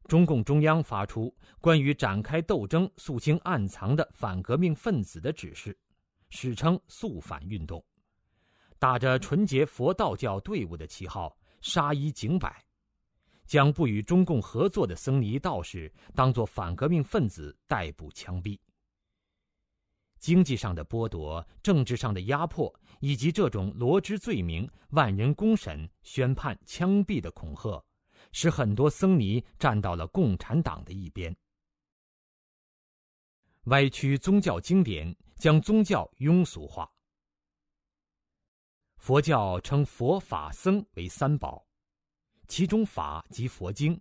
[0.07, 5.77] 中共中央发出关于展开斗争、肃清暗藏的反革命分子的指示，
[6.29, 7.83] 史称“肃反运动”，
[8.79, 12.65] 打着纯洁佛道教队伍的旗号，杀一儆百，
[13.45, 18.57] 将不与中共合作的僧尼道士当作反革命分子逮捕枪毙。
[20.19, 27.83] 经济上的剥夺、政治上的压迫，以及这种罗织罪名、万人公审、宣判、枪毙的恐吓，
[28.39, 31.35] 使很多僧尼站到了共产党的一边。
[33.63, 36.87] 歪曲宗教经典，将宗教庸俗化。
[38.97, 41.65] 佛教称佛法僧为三宝，
[42.47, 43.99] 其中法即佛经。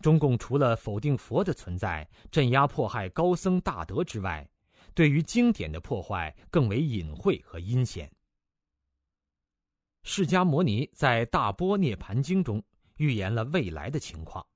[0.00, 4.44] 中共除了否定佛的存在、镇压迫害高僧大德之外，
[4.94, 8.10] 对于经典的破坏更为隐晦和阴险。
[10.02, 12.60] 释迦牟尼在《大波涅盘经》中
[12.96, 14.46] 预言了未来的情况，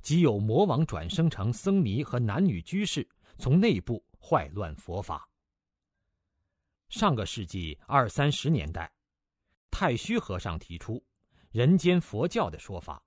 [0.00, 3.06] 即有魔王转生成僧尼和男女居士，
[3.38, 5.28] 从内部坏乱佛法。
[6.88, 8.90] 上个世纪二三十年代，
[9.70, 11.04] 太虚和尚提出
[11.52, 13.02] “人间佛教”的说法，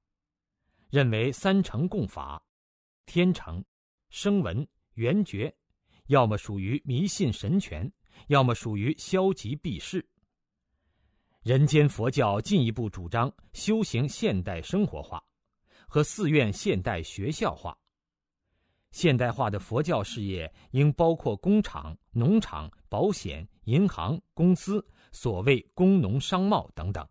[0.89, 2.43] 认为三乘共法：
[3.05, 3.63] 天成、
[4.09, 5.53] 声闻、缘觉。
[6.07, 7.89] 要么属于迷信神权，
[8.27, 10.05] 要么属于消极避世。
[11.43, 15.19] 人间佛教进一步主张修行现代生活化，
[15.87, 17.75] 和寺院现代学校化。
[18.91, 27.03] 现代化的佛教事业应包括工厂、农场、保险、银行、公司，所谓工农商贸等等。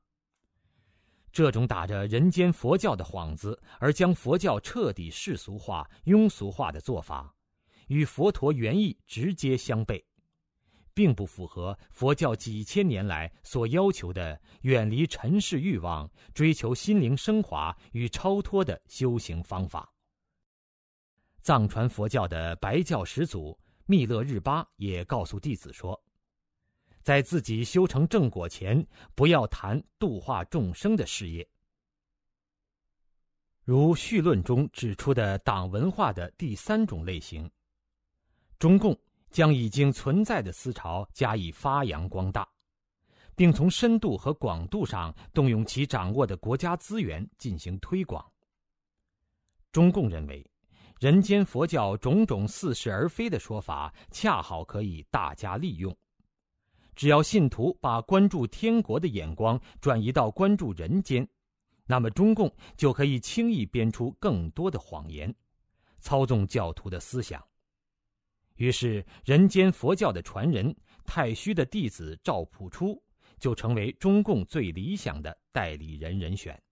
[1.33, 7.35] 这种打着人间佛教的幌子而将佛教彻底世俗化、庸俗化的做法。
[7.89, 10.01] 与佛陀原意直接相悖，
[11.01, 19.91] 并不符合佛教几千年来所要求的远离尘世欲望、追求心灵升华与超脱的修行方法。
[21.41, 25.99] 藏传佛教的白教始祖密勒日巴也告诉弟子说，
[27.03, 31.49] 在自己修成正果前，不要谈度化众生的事业。
[33.65, 37.51] 如序论中指出的党文化的第三种类型。
[38.59, 38.95] 中共
[39.31, 42.47] 将已经存在的思潮加以发扬光大，
[43.35, 48.25] 并从深度和广度上动用其掌握的国家资源进行推广。
[49.73, 50.45] 中共认为，
[50.99, 55.97] 人间佛教种种似是而非的说法，恰好可以大家利用。
[56.97, 61.27] 只要信徒把关注天国的眼光转移到关注人间，
[61.87, 65.35] 那么中共就可以轻易编出更多的谎言，
[66.01, 67.43] 操纵教徒的思想。
[68.61, 73.03] 于是，人间佛教的传人太虚的弟子赵朴初
[73.39, 76.63] 就成为中共最理想的代理人人选。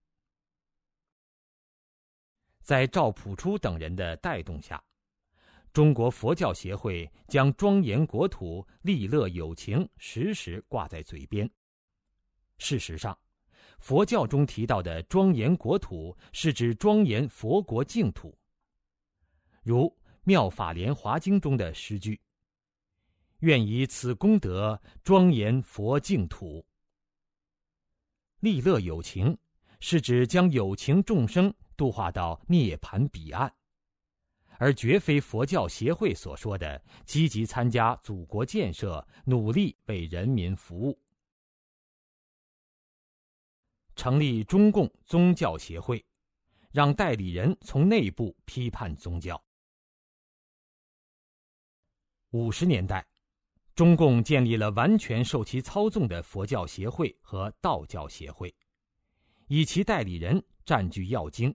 [2.61, 4.79] 在赵朴初等人的带动下，
[5.73, 11.49] 中国佛教协会将“庄严国土，利乐有情”时时挂在嘴边。
[12.59, 13.17] 事实上，
[13.79, 18.37] 佛教中提到的“庄严国土”是指庄严佛国净土，
[19.63, 19.87] 如。
[20.23, 22.19] 《妙法莲华经》中的诗句
[23.39, 26.65] ：“愿以此功德庄严佛净土。”
[28.41, 29.37] 利乐有情，
[29.79, 33.53] 是指将有情众生度化到涅槃彼岸，
[34.57, 40.97] 而绝非佛教协会所说的积极参加祖国建设、努力为人民服务。
[43.95, 46.05] 成立中共宗教协会，
[46.71, 49.41] 让代理人从内部批判宗教。
[52.31, 53.03] 五十年代，
[53.73, 58.53] 中共建立了完全受其操纵的佛教协会和道教协会，
[59.47, 61.51] 以其代理人占据要经，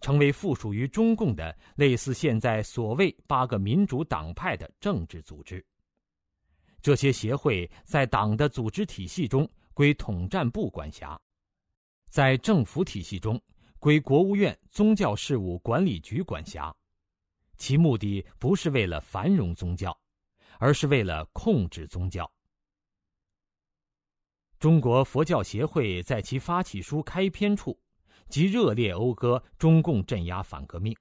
[0.00, 5.62] 成为附属于中共的类似现在所谓八个民主党派的政治组织。
[6.80, 11.20] 这些协会在党的组织体系中归统战部管辖，
[12.08, 13.38] 在政府体系中
[13.78, 16.74] 归国务院宗教事务管理局管辖。
[17.60, 19.96] 其目的不是为了繁荣宗教，
[20.58, 22.28] 而是为了控制宗教。
[24.58, 27.78] 中国佛教协会在其发起书开篇处，
[28.30, 30.96] 即热烈讴歌中共镇压反革命，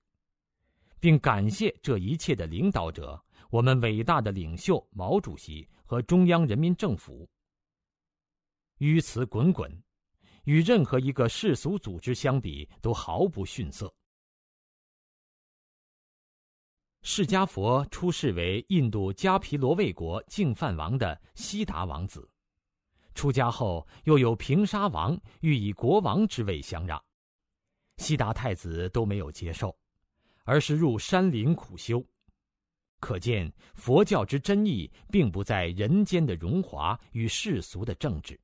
[0.99, 7.27] 并感谢这一切的领导者，我们伟大的领袖毛主席和中央人民政府。
[8.79, 9.71] 纡词滚滚，
[10.43, 13.93] 与任何一个世俗组织相比都毫不逊色。
[17.01, 22.29] 释迦佛出世为印度迦毗罗卫国净饭王的悉达王子，
[23.15, 27.01] 出家后又有平沙王欲以国王之位相让，
[27.97, 29.73] 悉达太子都没有接受，
[30.43, 32.05] 而是入山林苦修。
[32.99, 38.37] 可见佛教之真意，并不在人间的荣华与世俗的政治。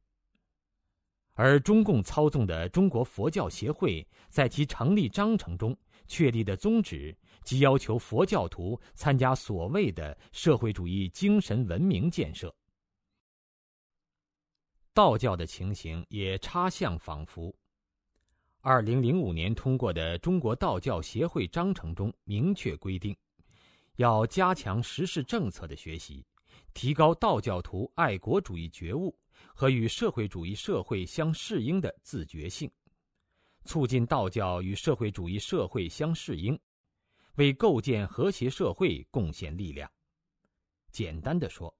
[1.33, 5.77] 而中共操纵的中国佛教协会，在其成立章程中
[6.07, 7.13] 确立的宗旨。
[7.45, 12.53] 即要求佛教徒参加所谓的社会主义精神文明建设。
[14.93, 17.53] 道教的情形也差相仿佛。
[18.61, 23.15] 二零零五年通过的《中国道教协会章程》中明确规定，
[23.97, 26.25] 要加强时事政策的学习，
[26.73, 29.15] 提高道教徒爱国主义觉悟
[29.53, 32.71] 和与社会主义社会相适应的自觉性，
[33.65, 36.59] 促进道教与社会主义社会相适应。
[37.35, 39.89] 为构建和谐社会贡献力量。
[40.91, 41.75] 简单的说，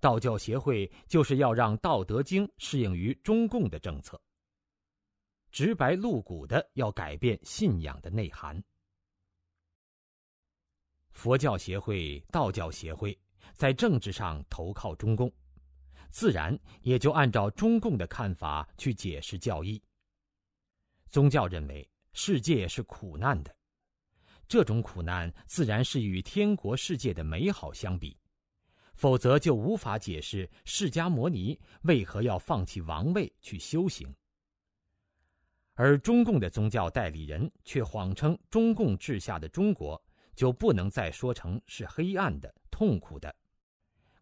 [0.00, 4.20] 道教协会就是要让《道德经》适应于中共的政策。
[5.50, 8.62] 直白露骨的要改变信仰的内涵。
[11.10, 13.18] 佛教协会、道教协会
[13.54, 15.32] 在政治上投靠中共，
[16.10, 19.82] 自然也就按照中共的看法去解释教义。
[21.08, 23.57] 宗教认为世界是苦难的。
[24.48, 28.16] 这种苦难自然是与天国世界的美好相比，
[28.94, 34.12] 否则就无法解释释迦牟尼为何要放弃王位去修行。
[35.74, 40.02] 而中共的宗教代理人却谎称中共治下的中国
[40.34, 43.32] 就不能再说成是黑暗的、痛苦的。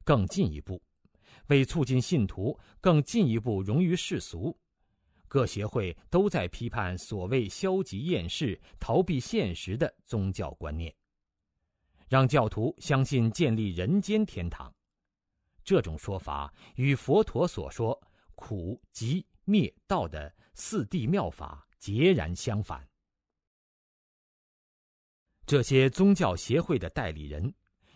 [0.05, 0.83] 更进一步，
[1.47, 4.55] 为促进信徒更进一步融于世俗。
[5.29, 10.95] 各协会都在批判所谓消极厌世、逃避现实的宗教观念，
[12.09, 14.73] 让教徒相信建立人间天堂。
[15.65, 18.01] 这种说法与佛陀所说
[18.37, 22.89] “苦集灭道”的四谛妙法截然相反。
[25.45, 27.53] 这些宗教协会的代理人，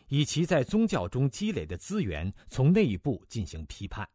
[0.08, 4.08] 以其在宗教中积累的资源，从内部进行批判，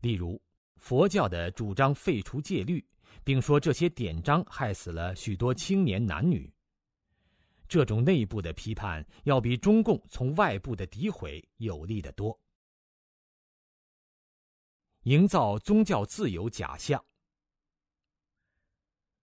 [0.00, 0.40] 例如。
[0.78, 2.84] 佛教的主张废除戒律，
[3.24, 6.50] 并说这些典章害死了许多青年男女。
[7.68, 12.40] 这种内部的批判要比中共从外部的诋毁有力得多。
[15.02, 17.04] 营造宗教自由假象。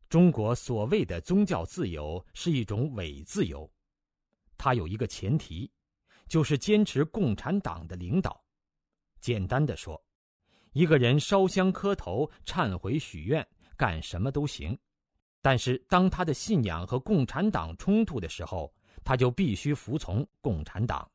[0.07, 3.69] 中国所谓的宗教自由是一种伪自由，
[4.57, 5.71] 它有一个前提，
[6.27, 8.43] 就是坚持共产党的领导。
[9.19, 9.99] 简单的说。
[10.75, 13.47] 一个人烧香磕头、忏悔许愿，
[13.77, 14.77] 干什么都行，
[15.41, 21.09] 但是当他的信仰和共产党冲突的时候，他就必须服从共产党。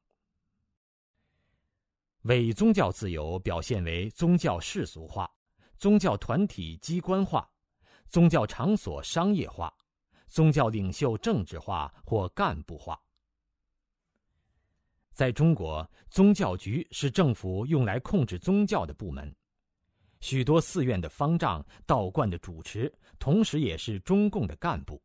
[2.23, 5.31] 伪宗教自由表现为宗教世俗化、
[5.77, 7.47] 宗教团体机关化、
[8.09, 9.71] 宗教场所商业化、
[10.27, 12.99] 宗教领袖政治化或干部化。
[15.13, 19.31] 在中国，宗教局是政府用来控制宗教的部门。
[20.21, 25.03] 许多寺院的方丈、道观的主持，同时也是中共的干部。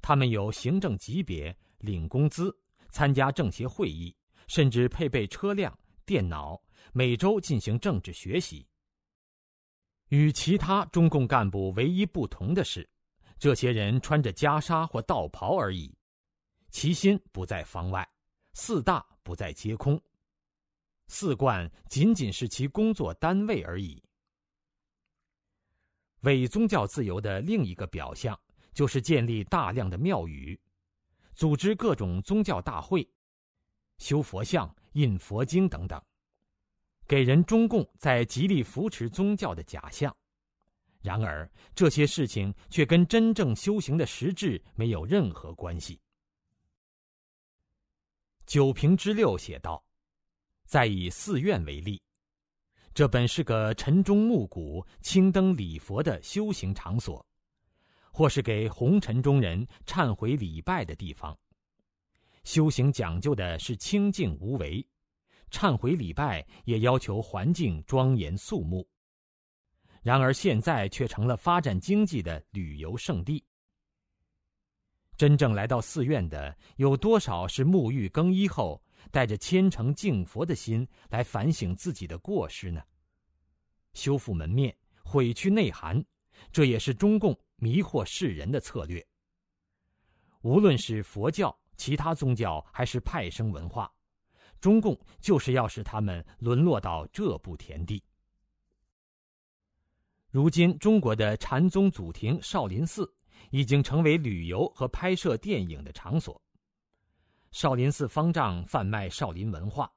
[0.00, 2.56] 他们有行政级别，领工资，
[2.90, 4.14] 参加政协会议，
[4.48, 6.60] 甚至配备车辆、电脑，
[6.92, 8.66] 每周进行政治学习。
[10.08, 12.88] 与其他中共干部唯一不同的是，
[13.38, 15.92] 这些人穿着袈裟或道袍而已，
[16.70, 18.08] 其心不在方外，
[18.52, 20.00] 四大不在皆空，
[21.08, 24.02] 寺观仅仅是其工作单位而已。
[26.22, 28.38] 伪宗教自由的另一个表象，
[28.72, 30.58] 就是建立大量的庙宇，
[31.34, 33.08] 组织各种宗教大会，
[33.98, 36.00] 修佛像、印佛经等等，
[37.06, 40.14] 给人中共在极力扶持宗教的假象。
[41.00, 46.00] 然而，这些事情却跟真正修行的实质没有任何关系。
[48.46, 49.84] 九平之六写道
[50.64, 52.00] ：“再以寺院为例。”
[52.94, 57.24] 这本是个晨钟暮鼓、青灯礼佛的修行场所，
[58.12, 61.36] 或是给红尘中人忏悔礼拜的地方。
[62.44, 64.86] 修行讲究的是清净无为，
[65.50, 68.86] 忏悔礼拜也要求环境庄严肃穆。
[70.02, 73.42] 然而现在却成了发展经济的旅游胜地。
[75.16, 82.82] 真正来到寺院的有多少是沐浴更衣后，带着虔诚敬佛的心来反省自己的过失呢？
[83.94, 84.74] 修复门面，
[85.04, 86.02] 毁去内涵，
[86.50, 89.06] 这也是中共迷惑世人的策略。
[90.40, 93.92] 无论是佛教、其他宗教，还是派生文化，
[94.60, 98.02] 中共就是要使他们沦落到这步田地。
[100.30, 103.14] 如今，中国的禅宗祖庭少林寺
[103.50, 106.41] 已经成为旅游和拍摄电影的场所。
[107.52, 109.90] 少林寺方丈贩卖少林文化，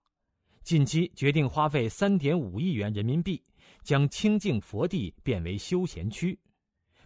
[0.62, 3.42] 近期决定花费三点五亿元人民币，
[3.82, 6.38] 将清净佛地变为休闲区，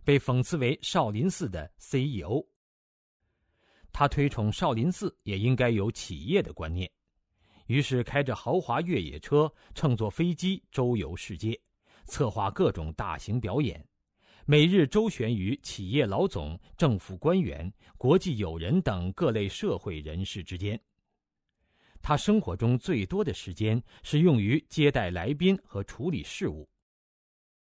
[0.03, 2.43] 被讽刺为少林寺的 CEO。
[3.91, 6.91] 他推崇少林寺也应该有企业的观念，
[7.67, 11.59] 于是开着豪华越野车，乘坐飞机周游世界，
[12.05, 13.87] 策划各种大型表演，
[14.51, 20.81] 每日周旋于企业老总、政府官员、国际友人等各类社会人士之间。
[22.01, 26.67] 他生活中最多的时间是用于接待来宾和处理事务。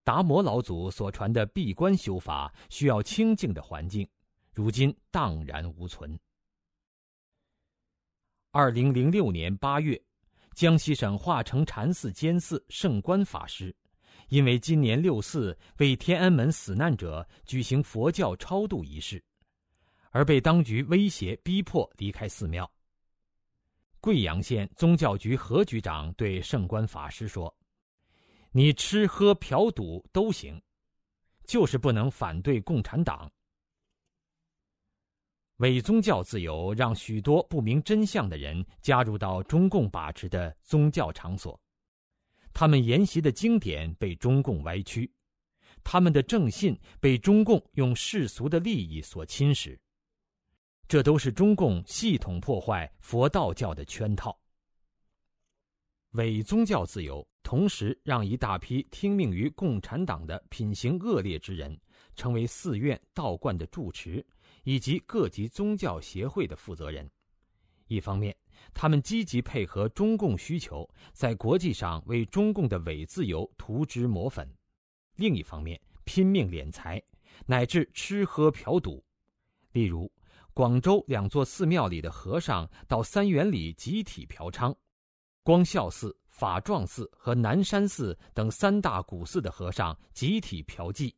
[0.06, 4.08] 达摩老祖所传的闭关修法，需要清静的环境。
[4.54, 6.18] 如今荡然无存。
[8.52, 10.02] 二零零六年八月，
[10.56, 13.76] 江西省化成禅寺监寺圣观法师，
[14.32, 19.22] 因为今年六四为天安门死难者举行佛教超度仪式，
[20.12, 22.70] 而被当局威胁逼迫离开寺庙。
[24.00, 27.54] 贵阳县宗教局何局长对圣观法师说
[28.52, 30.60] ：“你吃喝嫖赌都行，
[31.44, 33.30] 就是不能反对共产党。”
[35.60, 41.61] 伪宗教自由让许多不明真相的人加入到中共把持的宗教场所，
[42.54, 45.12] 他们研习的经典被中共歪曲，
[45.84, 49.78] 他们的正信被中共用世俗的利益所侵蚀，
[50.88, 54.38] 这都是中共系统破坏佛道教的圈套。
[56.12, 61.80] 伪宗教自由同时让一大批听命于共产党的品行恶劣之人，
[62.16, 64.26] 成为寺院道观的住持。
[64.64, 67.10] 以及各级宗教协会的负责人，
[67.92, 68.34] 一方面，
[68.74, 74.48] 他们积极配合中共需求，在国际上为中共的伪自由涂脂抹粉；
[75.18, 77.04] 另一方面，拼命敛财，
[77.46, 79.04] 乃至吃喝嫖赌。
[79.74, 80.10] 例如，
[80.54, 84.74] 广州两座寺庙里的和尚到三元里集体嫖娼，
[85.44, 91.14] 光孝寺、法幢寺和南山寺等三大古寺的和尚集体嫖妓。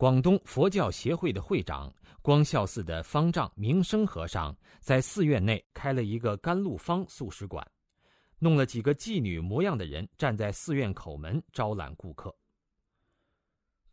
[0.00, 1.92] 广东佛教协会的会长。
[2.22, 7.62] 光孝寺的方丈明生和尚在寺院内开了一个甘露坊素食馆，
[8.38, 12.34] 弄了几个妓女模样的人站在寺院口门招揽顾客。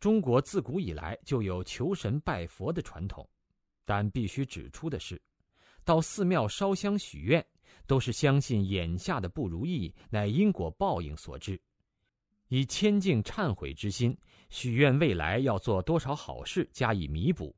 [0.00, 3.28] 中国自古以来就有求神拜佛的传统，
[3.84, 5.20] 但必须指出的是，
[5.84, 7.46] 到寺庙烧香许愿，
[7.86, 11.60] 都是相信眼下的不如意乃因果报应所致，
[12.48, 14.16] 以谦敬忏悔之心
[14.50, 17.54] 许愿未来要做多少好事加以弥补。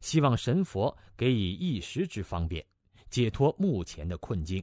[0.00, 2.64] 希望神佛给予一时之方便，
[3.08, 4.62] 解脱目前的困境。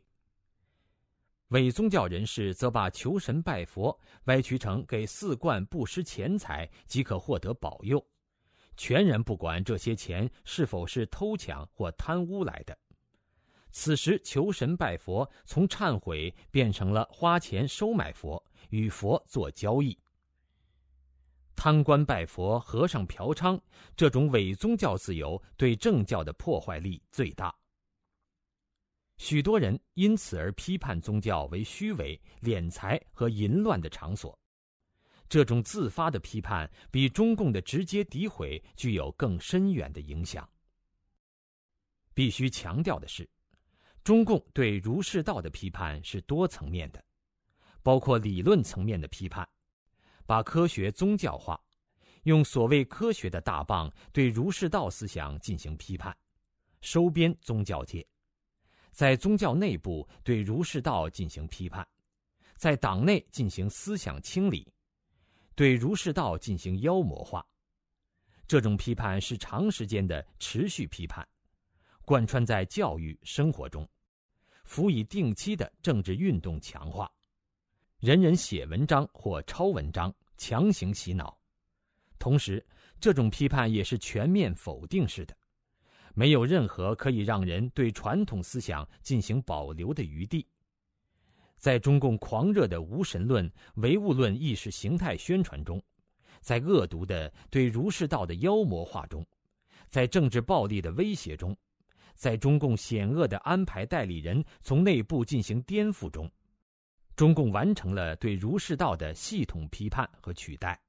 [1.48, 8.02] 伪宗教人士则把求神拜佛歪曲成给寺观布施钱财即可获得保佑，
[8.78, 12.78] 全然不管这些钱是否是偷抢或贪污来的。
[13.72, 19.98] 此时求神拜佛从忏悔变成了花钱收买佛，与佛做交易。
[21.56, 23.60] 贪官拜佛、和尚嫖娼，
[23.96, 27.54] 这种伪宗教自由对正教的破坏力最大。
[29.18, 34.36] 许多人因此而批判宗教为虚伪、敛财和淫乱的场所。
[35.30, 40.50] 这种自发的批判比中共的直接诋毁具有更深远的影响。
[42.14, 43.30] 必须强调的是，
[44.04, 47.02] 中共对儒释道的批判是多层面的，
[47.84, 49.48] 包括理论层面的批判。
[50.26, 51.62] 把科学宗教化，
[52.24, 56.16] 用所谓科学的大棒对儒释道思想进行批判，
[56.80, 58.06] 收编宗教界，
[58.92, 61.86] 在宗教内部对儒释道进行批判，
[62.56, 64.72] 在党内进行思想清理，
[65.54, 67.46] 对儒释道进行妖魔化。
[68.48, 71.28] 这种批判是长时间的持续批判，
[72.06, 73.86] 贯穿在教育生活中，
[74.64, 77.12] 辅以定期的政治运动强化，
[78.02, 80.12] 人人写文章或抄文章。
[80.36, 81.38] 强行洗脑，
[82.18, 82.66] 同时，
[83.00, 85.38] 这种批判也是全面否定式的，
[86.16, 90.48] 没有任何可以让人对传统思想进行保留的余地。
[91.58, 95.80] 在中共狂热的无神论、唯物论意识形态宣传中，
[96.40, 99.24] 在恶毒的对儒释道的妖魔化中，
[99.90, 101.56] 在政治暴力的威胁中，
[102.16, 106.28] 在中共险恶的安排代理人从内部进行颠覆中，
[107.16, 110.82] 中共完成了对儒释道的系统批判和取代。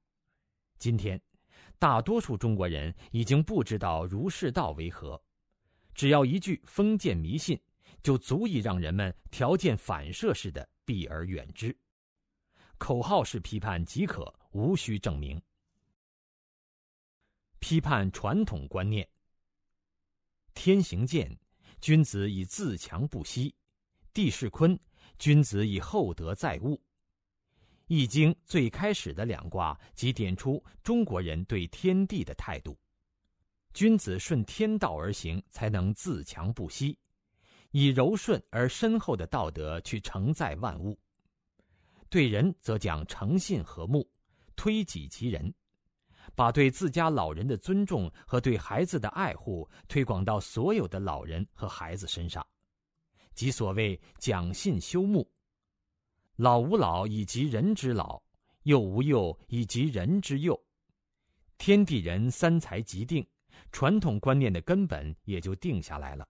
[0.78, 1.20] 今天，
[1.78, 5.22] 大多数中国人已经不知道儒释道为何，
[5.94, 7.60] 只要一句封建迷信，
[8.02, 11.76] 就足以让人们条件反射似的避而远之。
[12.78, 15.40] 口号式批判即可，无需证明。
[17.60, 19.08] 批判传统观念。
[20.54, 21.38] 天行健，
[21.80, 23.54] 君子以自强不息；
[24.12, 24.78] 地势坤，
[25.22, 26.82] 君子以厚德载物。
[27.86, 32.76] 易经最开始的两卦，即点出中国人对天地的态度：
[33.72, 36.98] 君子顺天道而行，才能自强不息，
[37.70, 40.98] 以柔顺而深厚的道德去承载万物。
[42.10, 44.04] 对人则讲诚信和睦，
[44.56, 45.54] 推己及人，
[46.34, 52.44] 把对自家老人的尊重和对孩子的爱护推广到所有的老人和孩子身上，
[53.34, 55.30] 即所谓讲信修睦。
[56.36, 58.22] 老吾老以及人之老，
[58.62, 60.58] 幼吾幼以及人之幼。
[61.58, 63.26] 天地人三才即定，
[63.70, 66.28] 传统观念的根本也就定下来了。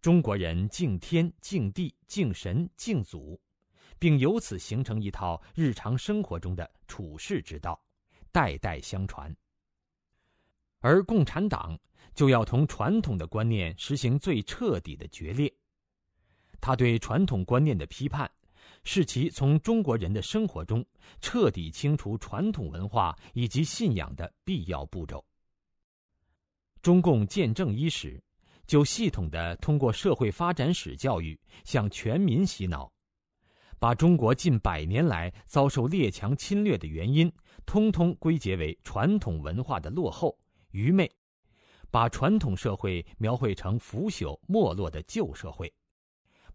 [0.00, 3.40] 中国人敬天、敬地、敬神、敬祖。
[3.98, 7.80] 并由此形成一套日常生活中的处世之道，
[8.32, 9.32] 代代相传。
[10.80, 11.78] 而共产党
[12.14, 15.52] 就要同传统的观念实行最彻底的决裂。
[16.60, 18.30] 他对传统观念的批判，
[18.84, 20.84] 是其从中国人的生活中
[21.20, 25.24] 彻底清除传统文化以及信仰的必要步骤。
[26.80, 28.22] 中共建政伊始，
[28.66, 32.92] 就系统的通过社会发展史教育向全民洗脑。
[33.78, 37.32] 把中国近百年来遭受列强侵略的原因，
[37.66, 40.38] 通通归结为传统文化的落后、
[40.70, 41.10] 愚昧，
[41.92, 45.70] 把传统社会描绘成腐朽没落的旧社会，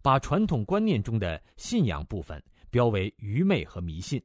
[0.02, 4.20] 把传统观念中的信仰部分标为愚昧和迷信，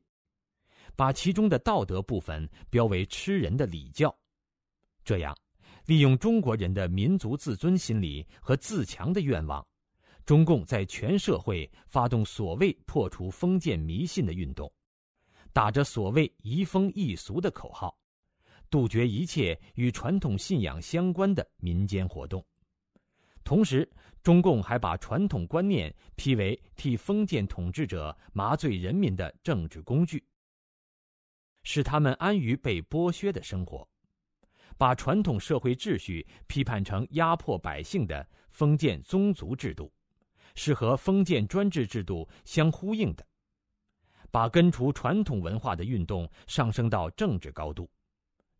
[0.95, 4.14] 把其中的道德部分标为吃人的礼教，
[5.05, 5.38] 这样，
[5.86, 9.64] 利用中国人的民族自尊心理和自强的愿望。
[10.26, 14.72] 中共在全社会发动所谓破除封建迷信的运动，
[15.51, 17.95] 打着所谓移风易俗的口号，
[18.74, 22.43] 杜绝一切与传统信仰相关的民间活动。
[23.43, 23.88] 同时，
[24.24, 30.26] 中共还把传统观念批为替封建统治者麻醉人民的政治工具，
[31.61, 33.88] 使他们安于被剥削的生活；
[34.76, 39.93] 把传统社会秩序批判成压迫百姓的封建宗族制度。
[40.55, 43.24] 是和封建专制制度相呼应的，
[44.32, 47.88] 把根除传统文化的运动上升到政治高度，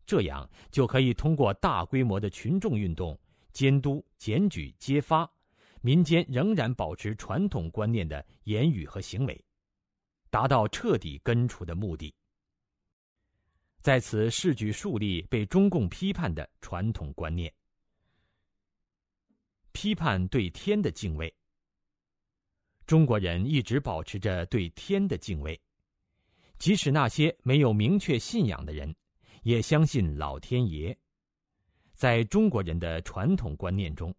[0.06, 3.18] 这样就可以通过大规模的群众运动
[3.52, 5.30] 监督、检举、揭发
[5.80, 9.44] 民间仍然保持传统观念的言语和行为，
[10.30, 12.14] 达到彻底根除的目的。
[13.80, 17.52] 在此试举数例被中共批判的传统观念：
[19.72, 21.34] 批判对天的敬畏。
[22.86, 25.60] 中国人一直保持着对天的敬畏，
[26.58, 28.94] 即使那些没有明确信仰的人，
[29.44, 30.94] 也相信老天爷。
[31.94, 34.14] 在中国人的传统观念中，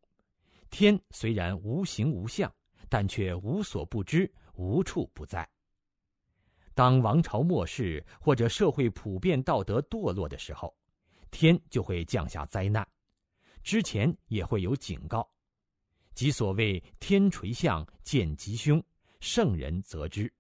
[0.70, 2.52] 天虽然无形无相，
[2.88, 5.48] 但却无所不知、无处不在。
[6.74, 10.76] 当王朝末世或者社会普遍道德堕落的时候，
[11.32, 12.88] 天就会降下灾难，
[13.64, 15.30] 之前也会有警告。
[16.14, 18.82] 即所谓天垂象见吉凶，
[19.20, 20.32] 圣人则知。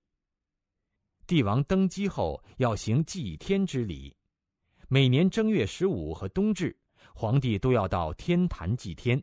[1.27, 4.15] 帝王登基后要行祭天之礼，
[4.87, 6.75] 每年正月十五和冬至，
[7.15, 9.21] 皇帝都要到天坛祭天，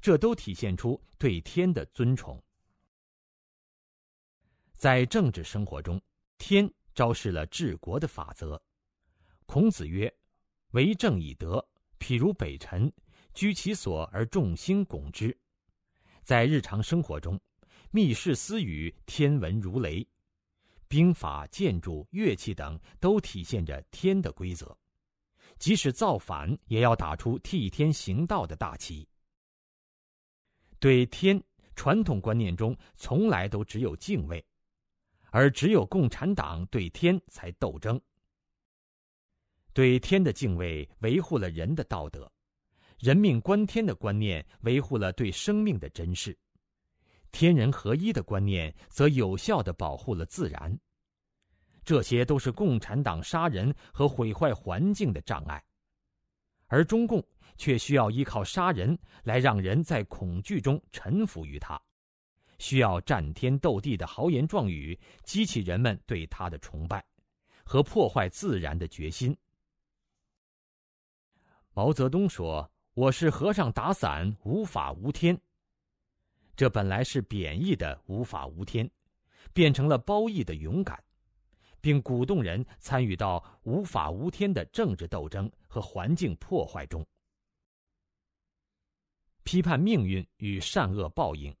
[0.00, 2.42] 这都体现出对天的尊崇。
[4.74, 6.00] 在政治生活中，
[6.36, 8.60] 天昭示了治国的法则。
[9.46, 10.12] 孔子曰
[10.72, 11.66] ：“为政以德，
[11.98, 12.92] 譬如北辰，
[13.32, 15.36] 居其所而众星拱之。”
[16.22, 17.40] 在日常生活中，
[17.90, 20.06] 密室私语，天文如雷；
[20.88, 24.76] 兵法、建筑、乐器等都体现着天的规则。
[25.58, 29.08] 即使造反，也要打出替天行道的大旗。
[30.78, 31.42] 对天，
[31.74, 34.44] 传统观念中从来都只有敬畏，
[35.30, 37.98] 而只有共产党对天才斗争。
[39.72, 42.30] 对天的敬畏，维护了人的道德。
[42.98, 46.36] 人命关天的观念维护了对生命的珍视，
[47.38, 50.74] 天人合一的观念则有效的保护了自然。
[51.84, 55.62] 这些都是共产党杀人和毁坏环境的障碍，
[56.68, 57.22] 而中共
[57.58, 61.78] 却需要依靠杀人来让人在恐惧中臣服于他，
[62.58, 67.04] 需要战天斗地的豪言壮语激起人们对他的崇拜，
[67.66, 69.36] 和破坏自然的决心。
[71.74, 75.38] 毛泽东说：“我是和尚打伞，无法无天。”
[76.56, 78.90] 这本来是贬义的“无法无天”，
[79.52, 80.98] 变成了褒义的勇敢，
[81.82, 87.06] 并鼓动人参与到无法无天的政治斗争和环境破坏中。
[89.44, 91.54] 批判命运与善恶报应。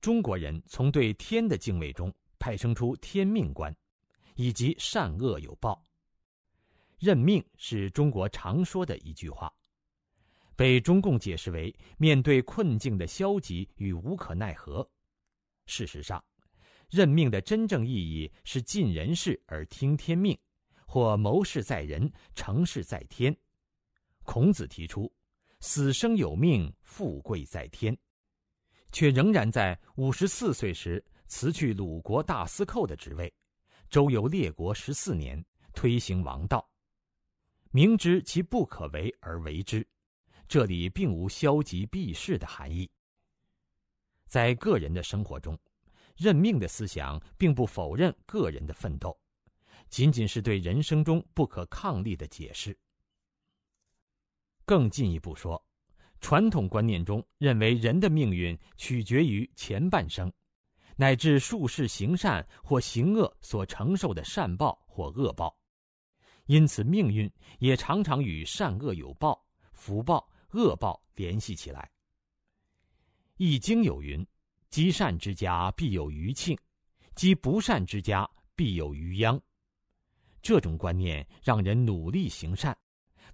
[0.00, 3.74] 中国人从对天的敬畏中派生出天命观，
[4.36, 5.82] 以及善恶有报。
[6.98, 9.52] 认命是中国常说的一句话。
[10.62, 14.88] 被中共解释为面对困境的消极与无可奈何。
[15.66, 16.24] 事实上，
[16.88, 20.38] 认命的真正意义是尽人事而听天命，
[20.86, 23.36] 或谋事在人，成事在天。
[24.22, 25.12] 孔子提出
[25.58, 27.98] “死生有命，富贵在天”，
[28.92, 33.34] 却仍然在五十四岁时辞去鲁国大司寇的职位，
[33.90, 35.44] 周游列国十四年，
[35.74, 36.64] 推行王道。
[37.72, 39.84] 明知其不可为而为之。
[40.52, 42.86] 这里并无消极避世的含义。
[44.28, 45.58] 在个人的生活中，
[46.14, 49.18] 认命的思想并不否认个人的奋斗，
[49.88, 52.78] 仅仅是对人生中不可抗力的解释。
[54.66, 55.64] 更进一步说，
[56.20, 60.30] 传统观念中认为人的命运取决于前半生，
[60.96, 65.58] 乃至术士行善或行恶所承受的善报或恶报，
[66.44, 69.42] 因此命运也常常与善恶有报、
[69.72, 70.28] 福报。
[70.52, 71.80] 恶报联系起来，
[73.36, 74.26] 《易经》有云
[74.68, 76.56] ：“积善之家必有余庆，
[77.14, 79.40] 积不善之家必有余殃。”
[80.42, 82.76] 这种观念让人努力行善，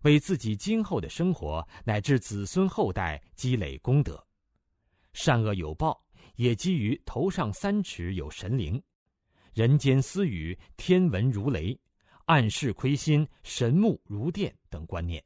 [0.02, 4.24] 为自己今后的生活乃至子孙后代积累功德。
[5.12, 6.00] 善恶有报，
[6.36, 8.80] 也基于头上三尺有神灵，
[9.54, 11.76] 人间私语天文如雷，
[12.26, 15.24] 暗室亏心神目如电等观念。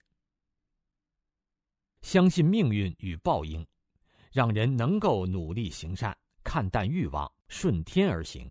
[2.02, 3.66] 相信命运与报应，
[4.30, 8.50] 让人能够努力行善，看淡欲望，顺天而行，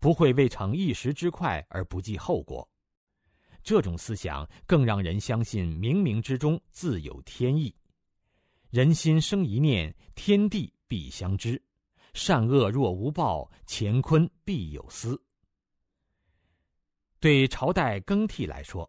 [0.00, 2.68] 不会为逞一时之快而不计后果。
[3.62, 7.74] 这种思想更让人相信冥冥之中自有天意。
[8.70, 11.60] 人心生一念，天地必相知。
[12.14, 15.20] 善恶若无报，乾坤必有私。
[17.18, 18.88] 对朝代更替来说。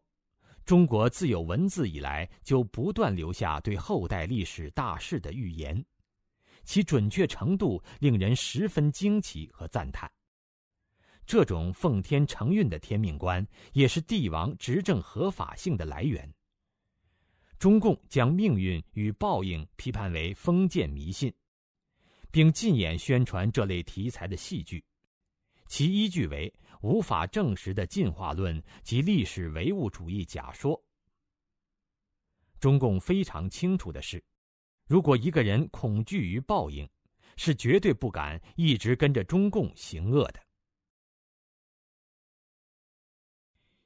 [0.67, 5.81] 中国自有文字以来，就不断留下对后代历史大事的预言，
[6.65, 10.11] 其准确程度令人十分惊奇和赞叹。
[11.25, 16.29] 这种奉天承运的天命观，也是帝王执政合法性的来源。
[17.57, 21.33] 中共将命运与报应批判为封建迷信，
[22.29, 24.83] 并禁演宣传这类题材的戏剧，
[25.67, 26.53] 其依据为。
[26.81, 30.83] 无法证实的进化论及历史唯物主义假说。
[32.59, 34.23] 中共非常清楚的是，
[34.85, 36.89] 如果一个人恐惧于报应，
[37.35, 40.43] 是绝对不敢一直跟着中共行恶的。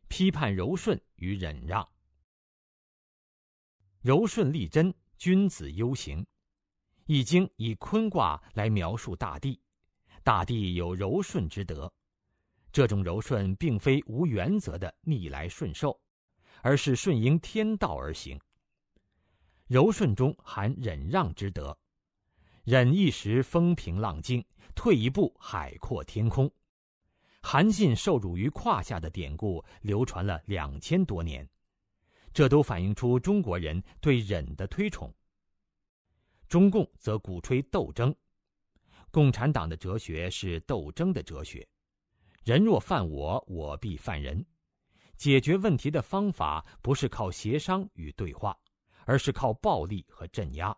[0.08, 1.90] 批判柔顺与忍让，
[4.02, 6.22] 柔顺立真，君子忧行。
[7.08, 9.60] 《易经》以坤卦来描述大地，
[10.24, 11.92] 大地有柔顺之德。
[12.72, 16.00] 这种柔顺并非无原则的逆来顺受，
[16.62, 18.40] 而是顺应天道而行。
[19.68, 21.78] 柔顺中含忍让之德，
[22.64, 24.44] 忍一时风平浪静，
[24.76, 26.52] 退一步海阔天空。
[27.42, 31.48] 韩信受辱于胯下的典故流传了两千多年，
[32.32, 35.14] 这都反映出中国人对忍的推崇。
[36.48, 38.14] 中共则鼓吹斗争，
[39.10, 41.68] 共产党的哲学是斗争的哲学。
[42.44, 44.44] 人若犯我，我必犯人。
[45.16, 48.58] 解决问题的方法不是靠协商与对话，
[49.06, 50.76] 而是靠暴力和镇压，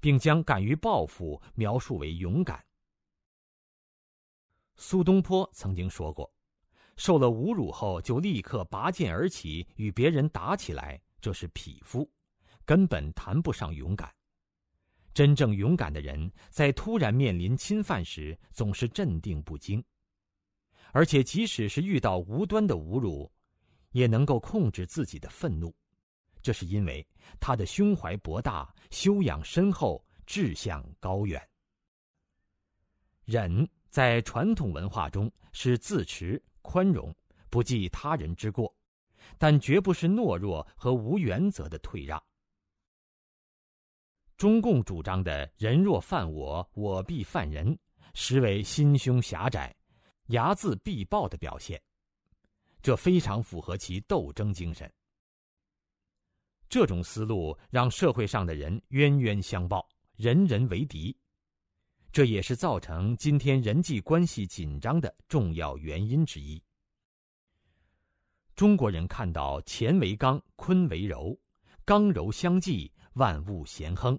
[0.00, 2.64] 并将敢于报复描述为勇敢。
[4.76, 6.32] 苏东坡曾经说过
[6.96, 12.08] ：“受了侮辱后就立刻拔剑而起，与别人打起来，这是匹夫，
[12.64, 14.14] 根本谈不上勇敢。
[15.12, 19.84] 真正勇敢的人，在突然面临侵犯时，总是镇定不惊。”
[20.92, 23.30] 而且，即使是遇到无端的侮辱，
[23.92, 25.74] 也能够控制自己的愤怒，
[26.42, 27.06] 这是因为
[27.38, 31.40] 他的胸怀博大、修养深厚、志向高远。
[33.24, 37.14] 忍在传统文化中是自持、宽容，
[37.50, 38.74] 不计他人之过，
[39.36, 42.22] 但绝不是懦弱和无原则的退让。
[44.38, 47.76] 中共主张的“人若犯我，我必犯人”，
[48.14, 49.74] 实为心胸狭窄、
[50.28, 51.82] 睚眦必报的表现。
[52.80, 54.90] 这非常符合其斗争精神。
[56.68, 61.16] 这种思路让社会上的人冤冤相报，人人为敌，
[62.12, 66.62] 这也是造成今天人际关系紧张的重要原因之一。
[68.54, 71.38] 中国人看到乾为刚，坤为柔，
[71.84, 74.18] 刚柔相济，万物咸亨。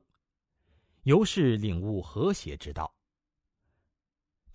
[1.03, 2.93] 由是领悟和谐之道。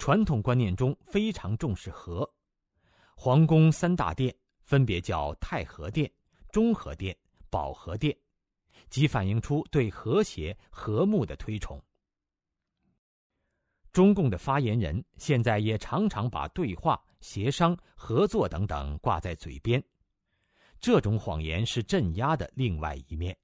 [0.04, 2.30] 传统观念中非常重视和，
[3.16, 6.12] 皇宫三大殿分别叫太和殿、
[6.52, 7.16] 中和殿、
[7.48, 8.14] 保和殿，
[8.90, 11.82] 即反映出对和谐和睦的推崇。
[13.92, 19.82] 中共的发言人现在也常常把对话、协商、合作等等挂在嘴边，
[20.80, 23.34] 这种谎言是镇压的另外一面。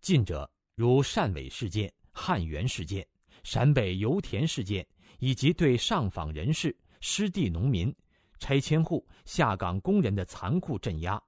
[0.00, 0.50] 近者。
[0.74, 3.04] 如汕尾事件、汉源事件、
[3.50, 4.86] 陕北油田事件，
[5.20, 7.90] 以及对上访人士、失地农民、
[8.38, 11.18] 拆迁户、下岗工人的残酷镇压，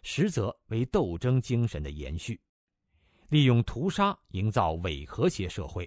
[0.00, 2.40] 实则为斗争精神的延续，
[3.30, 5.84] 利用屠杀营造伪和谐社会；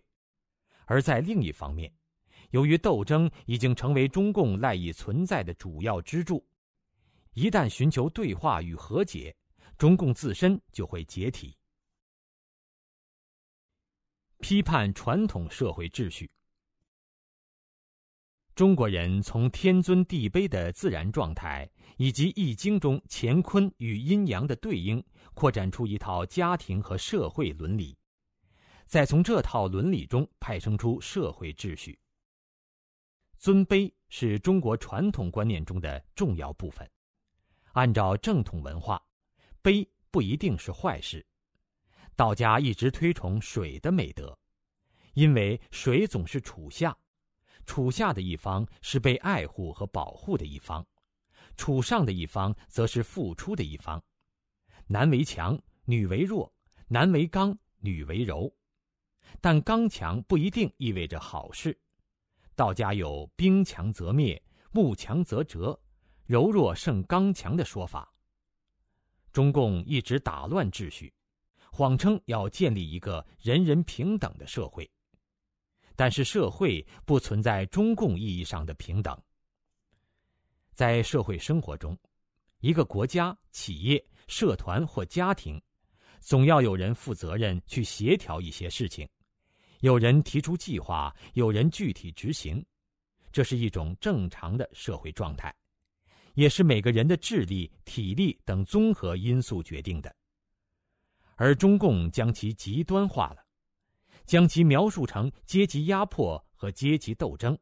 [0.84, 1.90] 而在另一方面，
[2.50, 6.46] 由于斗争已经成为中共赖以存在的主要支柱，
[7.36, 9.34] 一旦寻求对话与和解，
[9.78, 11.56] 中共自身就会解体。
[14.40, 16.30] 批判传统社会秩序。
[18.56, 25.02] 中国人从天尊地卑的自然状态，以及《易经》中乾坤与阴阳的对应，
[25.34, 27.98] 扩展出一套家庭和社会伦理，
[28.86, 31.98] 再从这套伦理中派生出社会秩序。
[33.38, 36.90] 尊卑是中国传统观念中的重要部分。
[37.72, 39.02] 按照正统文化，
[39.64, 41.26] 卑不一定是坏事。
[42.20, 44.38] 道家一直推崇水的美德，
[45.14, 46.94] 因为水总是处下，
[47.66, 50.86] 处下的一方是被爱护和保护的一方，
[51.56, 54.04] 处上的一方则是付出的一方。
[54.86, 56.52] 男为强，女为弱；
[56.90, 58.54] 男为刚，女为柔。
[59.40, 61.80] 但刚强不一定意味着好事。
[62.54, 64.44] 道家有“兵强则灭，
[64.74, 65.80] 木强则折，
[66.26, 68.14] 柔弱胜刚强”的说法。
[69.32, 71.14] 中共一直打乱秩序。
[71.72, 74.90] 谎称要建立一个人人平等的社会，
[75.96, 79.18] 但是社会不存在中共意义上的平等。
[80.74, 81.98] 在社会生活中，
[82.60, 85.62] 一个国家、企业、社团或家庭，
[86.20, 89.08] 总要有人负责任去协调一些事情，
[89.80, 92.66] 有人提出计划，有人具体执行，
[93.32, 95.54] 这是一种正常的社会状态，
[96.34, 100.16] 也是每个人的智力、体力等综合因素决定的。
[101.42, 103.46] 而中共将其极端化了，
[104.26, 107.58] 将其描述成阶级压迫和阶级斗争。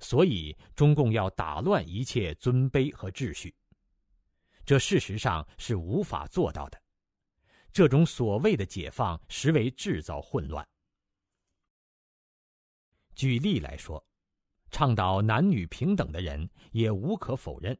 [0.00, 3.54] 所以，中共要打乱一切尊卑和秩序，
[4.64, 6.82] 这事实上是无法做到的。
[7.72, 10.68] 这种所谓的解放，实为制造混乱。
[13.14, 14.04] 举例来说，
[14.72, 17.78] 倡导男女平等的人也无可否认，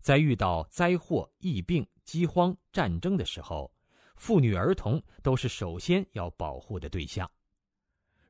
[0.00, 3.73] 在遇到灾祸、疫病、饥荒、战争的时候。
[4.16, 7.30] 妇女儿童都是首先要保护的对象。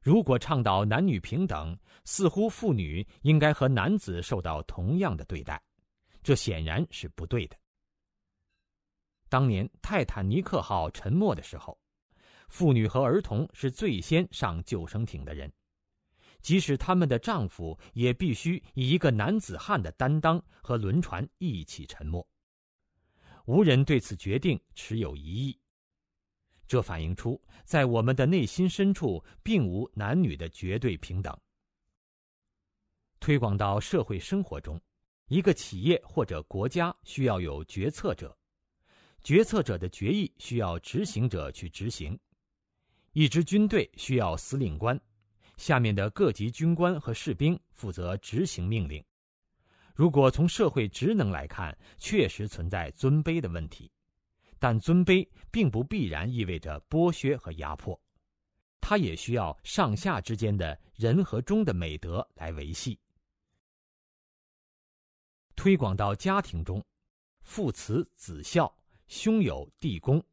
[0.00, 1.74] 如果倡导男女平等，
[2.04, 5.62] 似乎妇女应该和男子受到同样的对待，
[6.22, 7.56] 这显然是不对的。
[9.30, 11.78] 当年泰坦尼克号沉没的时候，
[12.48, 15.50] 妇女和儿童是最先上救生艇的人，
[16.40, 22.24] 即使他们的丈夫也必须以一个男子汉的担当和轮船一起沉没。
[23.46, 25.58] 无人对此决定持有疑义。
[26.66, 31.36] 这反映出，在我们的内心深处，并无男女的绝对平等。
[33.20, 34.80] 推广到社会生活中，
[35.28, 38.36] 一个企业或者国家需要有决策者，
[39.22, 42.18] 决策者的决议需要执行者去执行。
[43.12, 45.00] 一支军队需要司令官，
[45.56, 49.02] 下面的各级军官和士兵负责执行命令。
[49.94, 53.90] 如果从社会职能来看，确实存在尊卑的问题。
[54.64, 58.00] 但尊卑并不必然意味着剥削和压迫，
[58.80, 62.98] 它也需要上下之间的人和忠的美德来维系。
[65.54, 66.82] 推广到家庭中，
[67.42, 68.74] 父慈子孝，
[69.06, 70.24] 兄友弟恭，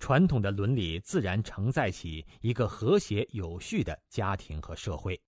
[0.00, 5.22] 传统的伦理自然承载起一个和谐有序的家庭和社会。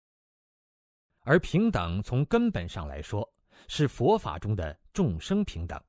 [1.20, 3.32] 而平等从根本上来说，
[3.68, 5.80] 是佛法中的众生平等。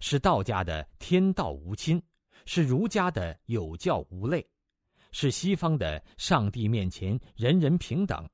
[0.00, 2.02] 是道家的天道无亲，
[2.46, 4.46] 是儒家的有教无类，
[5.12, 8.28] 是西方的上帝面前人人平等，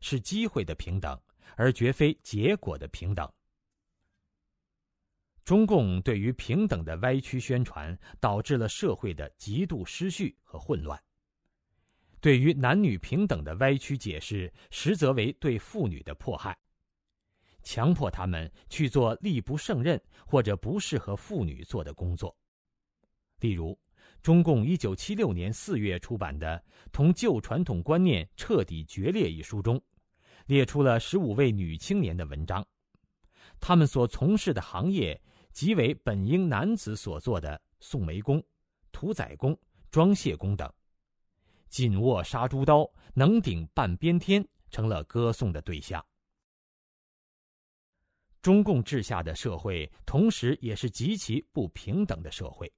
[0.00, 1.20] 是机会的平等，
[1.56, 3.30] 而绝非结果的平等。
[5.44, 11.00] 中共对于平等的歪曲宣传，导致了社会的极度失序和混乱。
[12.20, 16.58] 对于男女平等的歪曲解释，实则为对妇女的迫害，
[17.66, 22.32] 强迫他们去做力不胜任或者不适合妇女做的工作。
[23.40, 23.76] 例如，
[24.22, 26.56] 中共一九七六年四月出版的
[26.92, 29.82] 《同旧传统观念彻底决裂》一书中，
[30.46, 32.64] 列出了十五位女青年的文章，
[33.58, 35.20] 她们所从事的行业。
[35.52, 38.44] 即为本应男子所做的送煤工、
[38.92, 39.58] 屠宰工、
[39.90, 40.70] 装卸工等，
[41.70, 46.04] 紧握杀猪刀，能顶半边天，成了歌颂的对象。
[48.46, 52.72] 中共治下的社会，同时也是极其不平等的社会。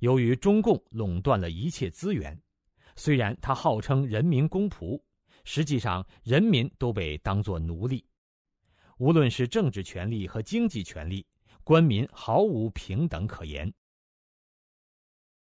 [0.00, 2.38] 由于中共垄断了一切资源，
[2.94, 5.02] 虽然他号称人民公仆，
[5.42, 8.04] 实际上人民都被当作奴隶，
[8.98, 11.26] 无论是政治权利和经济权利。
[11.64, 13.72] 官民毫无平等可言。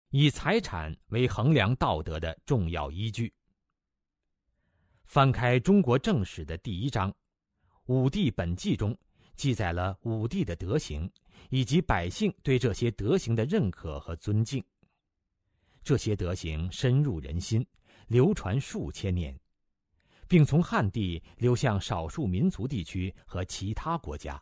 [0.09, 3.34] 以财产为衡量道德的重要依据。
[5.05, 7.09] 翻开中国正史的第一章
[7.86, 8.93] 《武帝本纪》中，
[9.36, 11.10] 记载了武帝的德行，
[11.50, 14.64] 以及百姓对这些德行的认可和尊敬。
[15.84, 17.66] 这些德行深入人心，
[18.08, 19.38] 流传数千年，
[20.28, 24.42] 并从汉地流向少数民族地区和其他国家。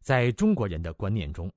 [0.00, 1.52] 在中国人的观念中，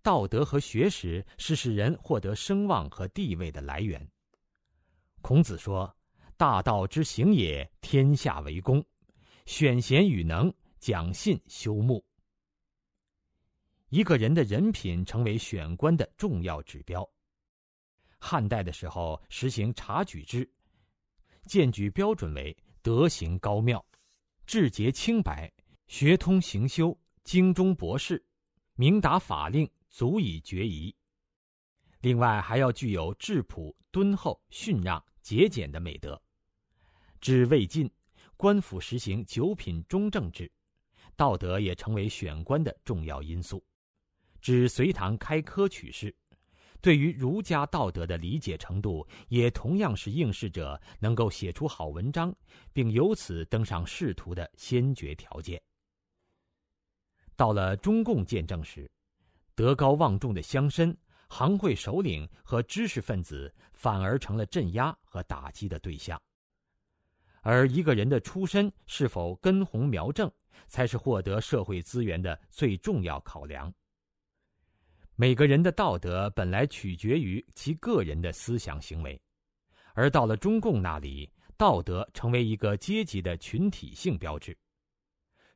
[0.00, 4.08] 道德和学识是使人获得声望和地位的来源。
[5.20, 5.94] 孔子说
[6.38, 8.82] ：“大道之行也，天下为公；
[9.46, 12.04] 选贤与能，讲信修睦。”
[13.90, 17.08] 一个人的人品成为选官的重要指标。
[18.18, 20.50] 汉代的时候实行察举制，
[21.44, 23.84] 荐举标准为德行高妙、
[24.46, 25.52] 志节清白、
[25.86, 26.98] 学通行修。
[27.24, 28.20] 精忠博士，
[28.74, 30.92] 明达法令，足以决疑。
[32.00, 36.20] 另外，还要具有质朴、敦厚、逊让、节俭的美德。
[37.20, 37.88] 至魏晋，
[38.42, 40.50] 官府实行九品中正制，
[41.14, 43.64] 道德也成为选官的重要因素。
[44.40, 46.12] 至隋唐开科取士，
[46.80, 52.34] 对于儒家道德的理解程度，也同样是应试者能够写出好文章，
[52.72, 55.62] 并由此登上仕途的先决条件。
[57.36, 58.90] 到了中共建政时，
[59.54, 60.92] 德高望重的乡绅、
[61.28, 66.20] 行会首领和知识分子反而成了镇压和打击的对象。
[67.42, 70.30] 而一个人的出身是否根红苗正，
[70.68, 73.72] 才是获得社会资源的最重要考量。
[75.16, 79.20] 每个人的道德本来取决于其个人的思想行为，
[79.92, 84.56] 而到了中共那里，道德成为一个阶级的群体性标志。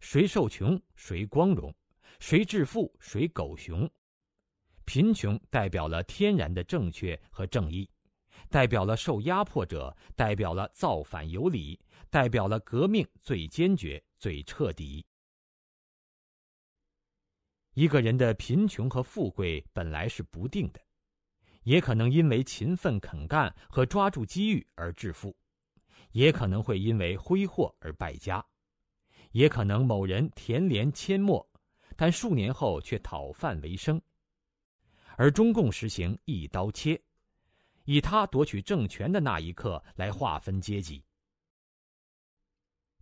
[0.01, 1.74] 谁受穷谁光荣，
[2.18, 3.89] 谁致富谁狗熊。
[4.84, 7.89] 贫穷代表了天然的正确和正义，
[8.57, 11.79] 代表了受压迫者，代表了造反有理，
[12.09, 15.05] 代表了革命最坚决、最彻底。
[17.75, 20.81] 一个人的贫穷和富贵本来是不定的，
[21.65, 25.37] 也可能因为勤奋肯干和抓住机遇而致富，
[26.12, 28.43] 也可能会因为挥霍而败家。
[29.33, 31.47] 也可能某人田连阡陌，
[31.95, 34.01] 但数年后却讨饭为生。
[35.19, 36.99] 而中共实行一刀切，
[37.87, 41.03] 以他夺取政权的那一刻来划分阶级。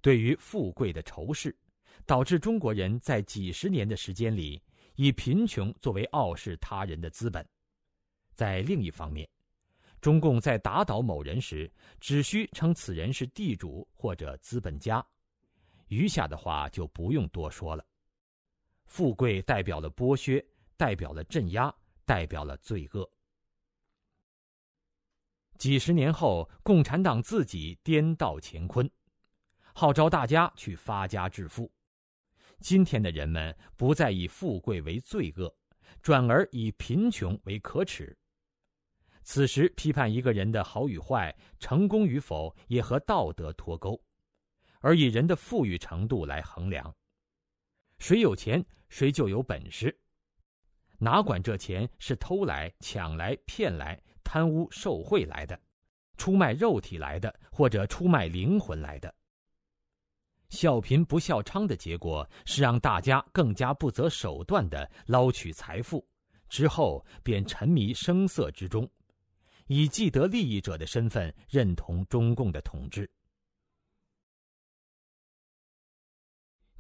[0.01, 1.55] 对于富贵的仇视，
[2.07, 4.63] 导致中国人在几十年的时间里
[4.95, 7.47] 以贫穷作为傲视他人的资本。
[8.35, 9.29] 在另一方面，
[10.01, 15.05] 中共在打倒某人时，只需称此人是地主或者资本家。
[15.89, 17.85] 余下的话就不用多说了。
[18.85, 20.45] 富贵代表了剥削，
[20.77, 21.75] 代表了镇压，
[22.05, 23.11] 代表了罪恶。
[25.65, 28.87] 几十年后，共产党自己颠倒乾坤，
[29.73, 31.73] 号召大家去发家致富。
[32.61, 35.51] 今天的人们不再以富贵为罪恶，
[36.03, 38.15] 转而以贫穷为可耻。
[39.23, 43.99] 此时批判一个人的好与坏、成功与否，也和道德脱钩。
[44.81, 46.95] 而以人的富裕程度来衡量，
[47.99, 49.99] 谁有钱谁就有本事，
[50.99, 53.99] 哪管这钱是偷来、抢来、骗来、
[54.35, 55.57] 贪污受贿来的，
[56.17, 59.15] 出卖肉体来的，或者出卖灵魂来的。
[60.49, 66.05] 笑贫不笑娼的结果是让大家更加不择手段的捞取财富，
[66.49, 68.91] 之后便沉迷声色之中，
[69.69, 73.09] 以既得利益者的身份认同中共的统治。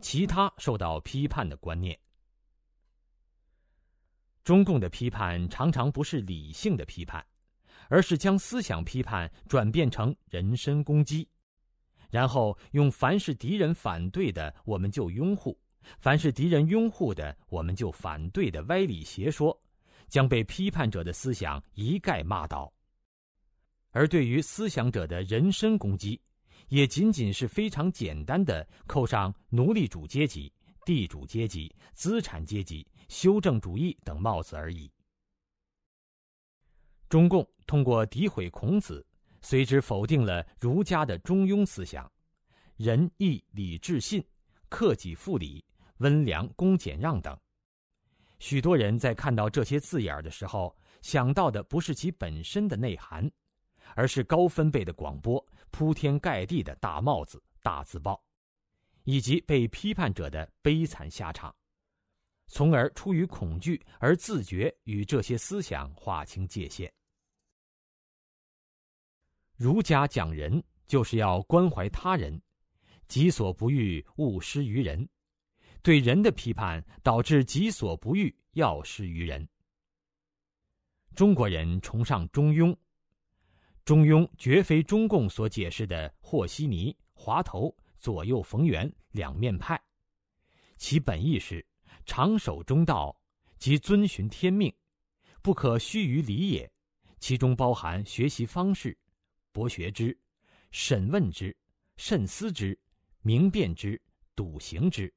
[0.00, 1.96] 其他受到批判的观念，
[4.42, 7.24] 中共的批判常常不是理性的批判，
[7.88, 11.28] 而是将思想批判转变成人身攻击。
[12.10, 15.52] 然后用凡是敌人反对的，我们就拥护；
[15.98, 19.60] 凡是敌人拥护的，我们就反对的歪理邪说，
[20.08, 22.72] 将被批判者的思想一概骂倒。
[23.90, 26.20] 而对于思想者的人身攻击，
[26.68, 30.52] 也仅仅是非常简单的扣上奴隶主阶级、
[30.84, 34.90] 地主阶级、资产阶级、修正主义等帽子而已。
[37.14, 39.06] 中共通过诋毁孔子。
[39.40, 42.10] 随之否定了儒家的中庸思想，
[42.76, 44.20] 仁义礼智信、
[44.68, 45.64] 克己复礼、
[45.98, 47.38] 温良恭俭让等。
[48.40, 53.30] 许多人在看到这些字眼的时候，想到的不是其本身的内涵，
[53.94, 58.20] 而是高分贝的广播、铺天盖地的大帽子、大字报，
[59.04, 61.54] 以及被批判者的悲惨下场，
[62.48, 66.92] 从而出于恐惧而自觉与这些思想划清界限。
[69.56, 72.40] 儒家讲仁，就是要关怀他人，
[73.06, 75.08] 己所不欲，勿施于人。
[75.80, 79.46] 对人的批判，导致己所不欲，要施于人。
[81.14, 82.76] 中国人崇尚中庸，
[83.84, 89.80] 中庸绝非中共所解释的和稀泥、滑头、左右逢源、两面派，
[90.76, 91.64] 其本意是
[92.06, 93.16] 长守中道，
[93.58, 94.74] 即遵循天命，
[95.42, 96.68] 不可虚于理也。
[97.20, 98.98] 其中包含学习方式。
[99.54, 100.18] 博学之，
[100.72, 101.56] 审问之，
[101.96, 102.76] 慎思之，
[103.22, 103.98] 明辨之，
[104.34, 105.14] 笃行之，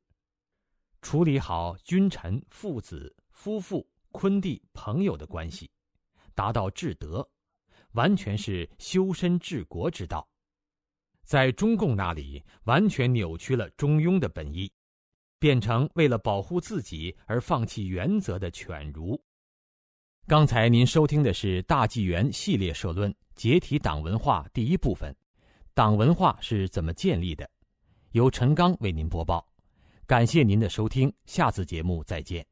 [1.02, 5.72] 处理好君臣、父子、夫妇、坤弟、朋友的关系，
[6.36, 7.28] 达到至德，
[7.94, 10.30] 完全是修身治国之道。
[11.24, 14.72] 在中共那里，完全扭曲了中庸的本意，
[15.40, 19.20] 变成为了保护自己而放弃原则的犬儒。
[20.28, 23.12] 刚才您收听的是大纪元系列社论。
[23.38, 25.16] 解体党文化第一部分，
[25.76, 27.48] 党文化是怎么建立的？
[28.12, 29.48] 由陈刚为您播报，
[30.08, 32.44] 感谢您的收听，下次节目再见。